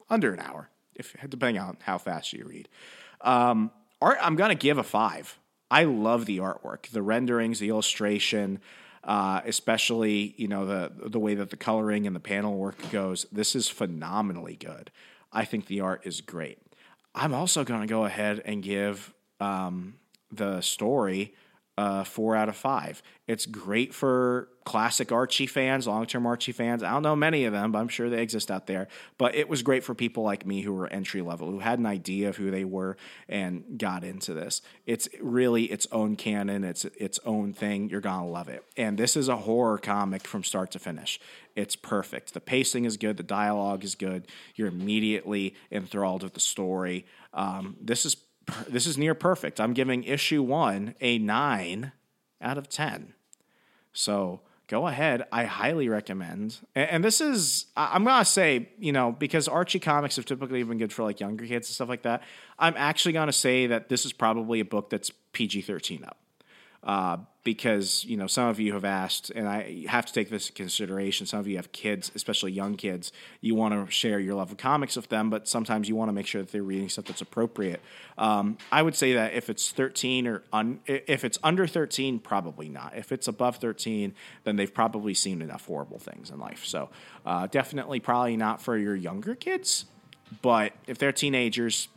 under 0.09 0.33
an 0.33 0.39
hour, 0.39 0.69
if 0.95 1.15
depending 1.27 1.61
on 1.61 1.77
how 1.81 1.97
fast 1.97 2.33
you 2.33 2.45
read. 2.45 2.69
Um, 3.21 3.71
art, 4.01 4.17
I'm 4.21 4.35
gonna 4.35 4.55
give 4.55 4.77
a 4.77 4.83
five. 4.83 5.37
I 5.71 5.83
love 5.83 6.25
the 6.25 6.37
artwork, 6.37 6.87
the 6.87 7.01
renderings, 7.01 7.59
the 7.59 7.69
illustration 7.69 8.59
uh, 9.05 9.41
especially 9.45 10.33
you 10.37 10.47
know 10.47 10.65
the 10.65 10.91
the 11.07 11.19
way 11.19 11.35
that 11.35 11.51
the 11.51 11.57
coloring 11.57 12.07
and 12.07 12.15
the 12.15 12.19
panel 12.19 12.57
work 12.57 12.77
goes. 12.91 13.25
This 13.31 13.55
is 13.55 13.69
phenomenally 13.69 14.55
good. 14.55 14.91
I 15.31 15.45
think 15.45 15.67
the 15.67 15.81
art 15.81 16.01
is 16.05 16.21
great. 16.21 16.57
I'm 17.15 17.33
also 17.33 17.63
going 17.63 17.81
to 17.81 17.87
go 17.87 18.03
ahead 18.05 18.41
and 18.45 18.61
give 18.61 19.13
um, 19.39 19.95
the 20.31 20.59
story 20.61 21.33
uh, 21.77 22.03
four 22.03 22.35
out 22.35 22.47
of 22.47 22.55
five. 22.55 23.03
It's 23.27 23.45
great 23.45 23.93
for 23.93 24.47
classic 24.63 25.11
Archie 25.11 25.47
fans, 25.47 25.87
long 25.87 26.05
term 26.05 26.25
Archie 26.25 26.53
fans. 26.53 26.83
I 26.83 26.91
don't 26.91 27.03
know 27.03 27.15
many 27.15 27.43
of 27.45 27.53
them, 27.53 27.71
but 27.71 27.79
I'm 27.79 27.87
sure 27.87 28.09
they 28.09 28.21
exist 28.21 28.49
out 28.49 28.67
there. 28.67 28.87
But 29.17 29.35
it 29.35 29.49
was 29.49 29.61
great 29.61 29.83
for 29.83 29.93
people 29.93 30.23
like 30.23 30.45
me 30.45 30.61
who 30.61 30.73
were 30.73 30.87
entry 30.87 31.21
level, 31.21 31.51
who 31.51 31.59
had 31.59 31.79
an 31.79 31.85
idea 31.85 32.29
of 32.29 32.37
who 32.37 32.49
they 32.49 32.63
were 32.63 32.95
and 33.27 33.77
got 33.77 34.03
into 34.03 34.33
this. 34.33 34.61
It's 34.85 35.09
really 35.19 35.65
its 35.65 35.85
own 35.91 36.15
canon, 36.15 36.63
it's 36.63 36.85
its 36.85 37.19
own 37.25 37.51
thing. 37.51 37.89
You're 37.89 38.01
going 38.01 38.21
to 38.21 38.25
love 38.25 38.47
it. 38.47 38.63
And 38.77 38.97
this 38.97 39.17
is 39.17 39.27
a 39.27 39.37
horror 39.37 39.77
comic 39.77 40.25
from 40.25 40.43
start 40.43 40.71
to 40.71 40.79
finish. 40.79 41.19
It's 41.55 41.75
perfect. 41.75 42.33
The 42.33 42.41
pacing 42.41 42.85
is 42.85 42.95
good, 42.95 43.17
the 43.17 43.23
dialogue 43.23 43.83
is 43.83 43.95
good. 43.95 44.27
You're 44.55 44.67
immediately 44.67 45.55
enthralled 45.71 46.23
with 46.23 46.35
the 46.35 46.39
story. 46.39 47.05
Um, 47.33 47.75
this 47.81 48.05
is 48.05 48.15
this 48.67 48.85
is 48.85 48.97
near 48.97 49.15
perfect. 49.15 49.59
I'm 49.59 49.73
giving 49.73 50.03
issue 50.03 50.41
one 50.41 50.95
a 51.01 51.17
nine 51.17 51.91
out 52.41 52.57
of 52.57 52.69
10. 52.69 53.13
So 53.93 54.41
go 54.67 54.87
ahead. 54.87 55.25
I 55.31 55.45
highly 55.45 55.89
recommend. 55.89 56.57
And, 56.75 56.89
and 56.89 57.03
this 57.03 57.21
is, 57.21 57.65
I'm 57.75 58.03
going 58.03 58.19
to 58.19 58.25
say, 58.25 58.69
you 58.77 58.91
know, 58.91 59.11
because 59.11 59.47
Archie 59.47 59.79
comics 59.79 60.15
have 60.15 60.25
typically 60.25 60.63
been 60.63 60.77
good 60.77 60.93
for 60.93 61.03
like 61.03 61.19
younger 61.19 61.45
kids 61.45 61.67
and 61.69 61.75
stuff 61.75 61.89
like 61.89 62.03
that, 62.03 62.23
I'm 62.59 62.75
actually 62.77 63.13
going 63.13 63.27
to 63.27 63.33
say 63.33 63.67
that 63.67 63.89
this 63.89 64.05
is 64.05 64.13
probably 64.13 64.59
a 64.59 64.65
book 64.65 64.89
that's 64.89 65.11
PG 65.33 65.61
13 65.63 66.03
up. 66.05 66.17
Uh, 66.85 67.17
because 67.45 68.03
you 68.05 68.17
know 68.17 68.27
some 68.27 68.49
of 68.49 68.59
you 68.59 68.73
have 68.73 68.83
asked, 68.83 69.29
and 69.29 69.47
I 69.47 69.85
have 69.87 70.05
to 70.07 70.11
take 70.11 70.29
this 70.29 70.49
into 70.49 70.53
consideration. 70.53 71.25
Some 71.27 71.39
of 71.39 71.47
you 71.47 71.55
have 71.57 71.71
kids, 71.71 72.11
especially 72.15 72.51
young 72.51 72.75
kids. 72.75 73.11
You 73.39 73.55
want 73.55 73.73
to 73.73 73.91
share 73.91 74.19
your 74.19 74.35
love 74.35 74.51
of 74.51 74.57
comics 74.57 74.95
with 74.95 75.09
them, 75.09 75.29
but 75.29 75.47
sometimes 75.47 75.87
you 75.87 75.95
want 75.95 76.09
to 76.09 76.13
make 76.13 76.25
sure 76.25 76.41
that 76.41 76.51
they're 76.51 76.63
reading 76.63 76.89
stuff 76.89 77.05
that's 77.05 77.21
appropriate. 77.21 77.81
Um, 78.17 78.57
I 78.71 78.81
would 78.81 78.95
say 78.95 79.13
that 79.13 79.33
if 79.33 79.49
it's 79.49 79.71
13 79.71 80.27
or 80.27 80.43
un, 80.51 80.79
if 80.87 81.23
it's 81.23 81.37
under 81.43 81.67
13, 81.67 82.19
probably 82.19 82.67
not. 82.67 82.93
If 82.97 83.11
it's 83.11 83.27
above 83.27 83.57
13, 83.57 84.15
then 84.43 84.55
they've 84.55 84.73
probably 84.73 85.13
seen 85.13 85.41
enough 85.41 85.67
horrible 85.67 85.99
things 85.99 86.31
in 86.31 86.39
life. 86.39 86.65
So 86.65 86.89
uh, 87.25 87.45
definitely, 87.47 87.99
probably 87.99 88.37
not 88.37 88.59
for 88.61 88.75
your 88.75 88.95
younger 88.95 89.35
kids. 89.35 89.85
But 90.41 90.73
if 90.87 90.97
they're 90.97 91.11
teenagers, 91.11 91.87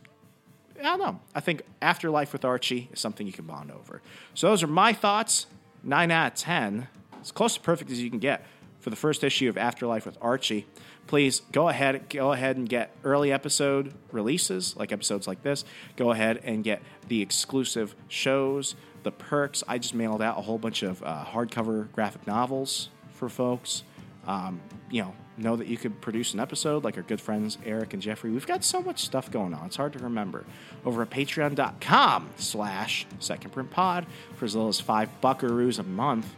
I 0.79 0.83
don't 0.83 0.99
know. 0.99 1.19
I 1.35 1.39
think 1.39 1.63
Afterlife 1.81 2.33
with 2.33 2.45
Archie 2.45 2.89
is 2.93 2.99
something 2.99 3.27
you 3.27 3.33
can 3.33 3.45
bond 3.45 3.71
over. 3.71 4.01
So 4.33 4.49
those 4.49 4.63
are 4.63 4.67
my 4.67 4.93
thoughts. 4.93 5.45
Nine 5.83 6.11
out 6.11 6.33
of 6.33 6.37
ten. 6.37 6.87
As 7.21 7.31
close 7.31 7.55
to 7.55 7.61
perfect 7.61 7.91
as 7.91 8.01
you 8.01 8.09
can 8.09 8.19
get 8.19 8.45
for 8.79 8.89
the 8.89 8.95
first 8.95 9.23
issue 9.23 9.49
of 9.49 9.57
Afterlife 9.57 10.05
with 10.05 10.17
Archie. 10.21 10.65
Please 11.07 11.41
go 11.51 11.69
ahead, 11.69 12.09
go 12.09 12.31
ahead 12.31 12.55
and 12.57 12.69
get 12.69 12.95
early 13.03 13.31
episode 13.31 13.93
releases, 14.11 14.75
like 14.77 14.91
episodes 14.91 15.27
like 15.27 15.41
this. 15.41 15.65
Go 15.95 16.11
ahead 16.11 16.39
and 16.43 16.63
get 16.63 16.81
the 17.07 17.21
exclusive 17.21 17.95
shows, 18.07 18.75
the 19.03 19.11
perks. 19.11 19.63
I 19.67 19.79
just 19.79 19.95
mailed 19.95 20.21
out 20.21 20.37
a 20.37 20.41
whole 20.41 20.59
bunch 20.59 20.83
of 20.83 21.01
uh, 21.03 21.25
hardcover 21.25 21.91
graphic 21.91 22.27
novels 22.27 22.89
for 23.11 23.27
folks. 23.27 23.83
Um, 24.29 24.61
you 24.91 25.01
know, 25.01 25.15
know 25.37 25.55
that 25.55 25.65
you 25.65 25.75
could 25.75 26.01
produce 26.01 26.35
an 26.35 26.39
episode 26.39 26.83
like 26.83 26.97
our 26.97 27.03
good 27.03 27.19
friends 27.19 27.57
Eric 27.65 27.93
and 27.93 28.01
Jeffrey. 28.01 28.29
We've 28.29 28.45
got 28.45 28.63
so 28.63 28.79
much 28.79 29.03
stuff 29.03 29.31
going 29.31 29.55
on. 29.55 29.65
It's 29.65 29.75
hard 29.75 29.93
to 29.93 29.99
remember. 29.99 30.45
Over 30.85 31.01
at 31.01 31.09
patreon.com 31.09 32.29
slash 32.37 33.07
second 33.17 33.49
print 33.49 33.71
pod 33.71 34.05
for 34.35 34.45
as 34.45 34.53
little 34.53 34.69
as 34.69 34.79
five 34.79 35.09
buckaroos 35.19 35.79
a 35.79 35.83
month, 35.83 36.35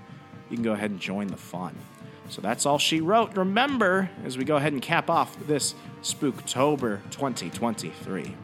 you 0.50 0.56
can 0.56 0.64
go 0.64 0.72
ahead 0.72 0.90
and 0.90 1.02
join 1.02 1.28
the 1.28 1.36
fun. 1.36 1.76
So 2.30 2.42
that's 2.42 2.66
all 2.66 2.78
she 2.78 3.02
wrote. 3.02 3.36
Remember, 3.36 4.10
as 4.24 4.38
we 4.38 4.46
go 4.46 4.56
ahead 4.56 4.72
and 4.72 4.82
cap 4.82 5.10
off 5.10 5.38
this 5.48 5.76
Spooktober 6.02 7.02
2023, 7.12 8.36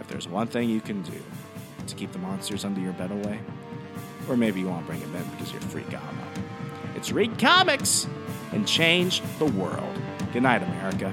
if 0.00 0.08
there's 0.08 0.26
one 0.26 0.48
thing 0.48 0.68
you 0.68 0.80
can 0.80 1.02
do 1.02 1.22
to 1.86 1.94
keep 1.94 2.10
the 2.10 2.18
monsters 2.18 2.64
under 2.64 2.80
your 2.80 2.92
bed 2.94 3.12
away, 3.12 3.38
or 4.28 4.36
maybe 4.36 4.58
you 4.58 4.66
want 4.66 4.84
to 4.84 4.86
bring 4.88 5.00
them 5.00 5.14
in 5.14 5.24
because 5.30 5.52
you're 5.52 5.60
freak 5.60 5.94
out 5.94 6.02
it's 6.96 7.12
read 7.12 7.38
comics 7.38 8.08
and 8.56 8.66
change 8.66 9.22
the 9.38 9.44
world. 9.44 9.94
Good 10.32 10.42
night, 10.42 10.62
America. 10.62 11.12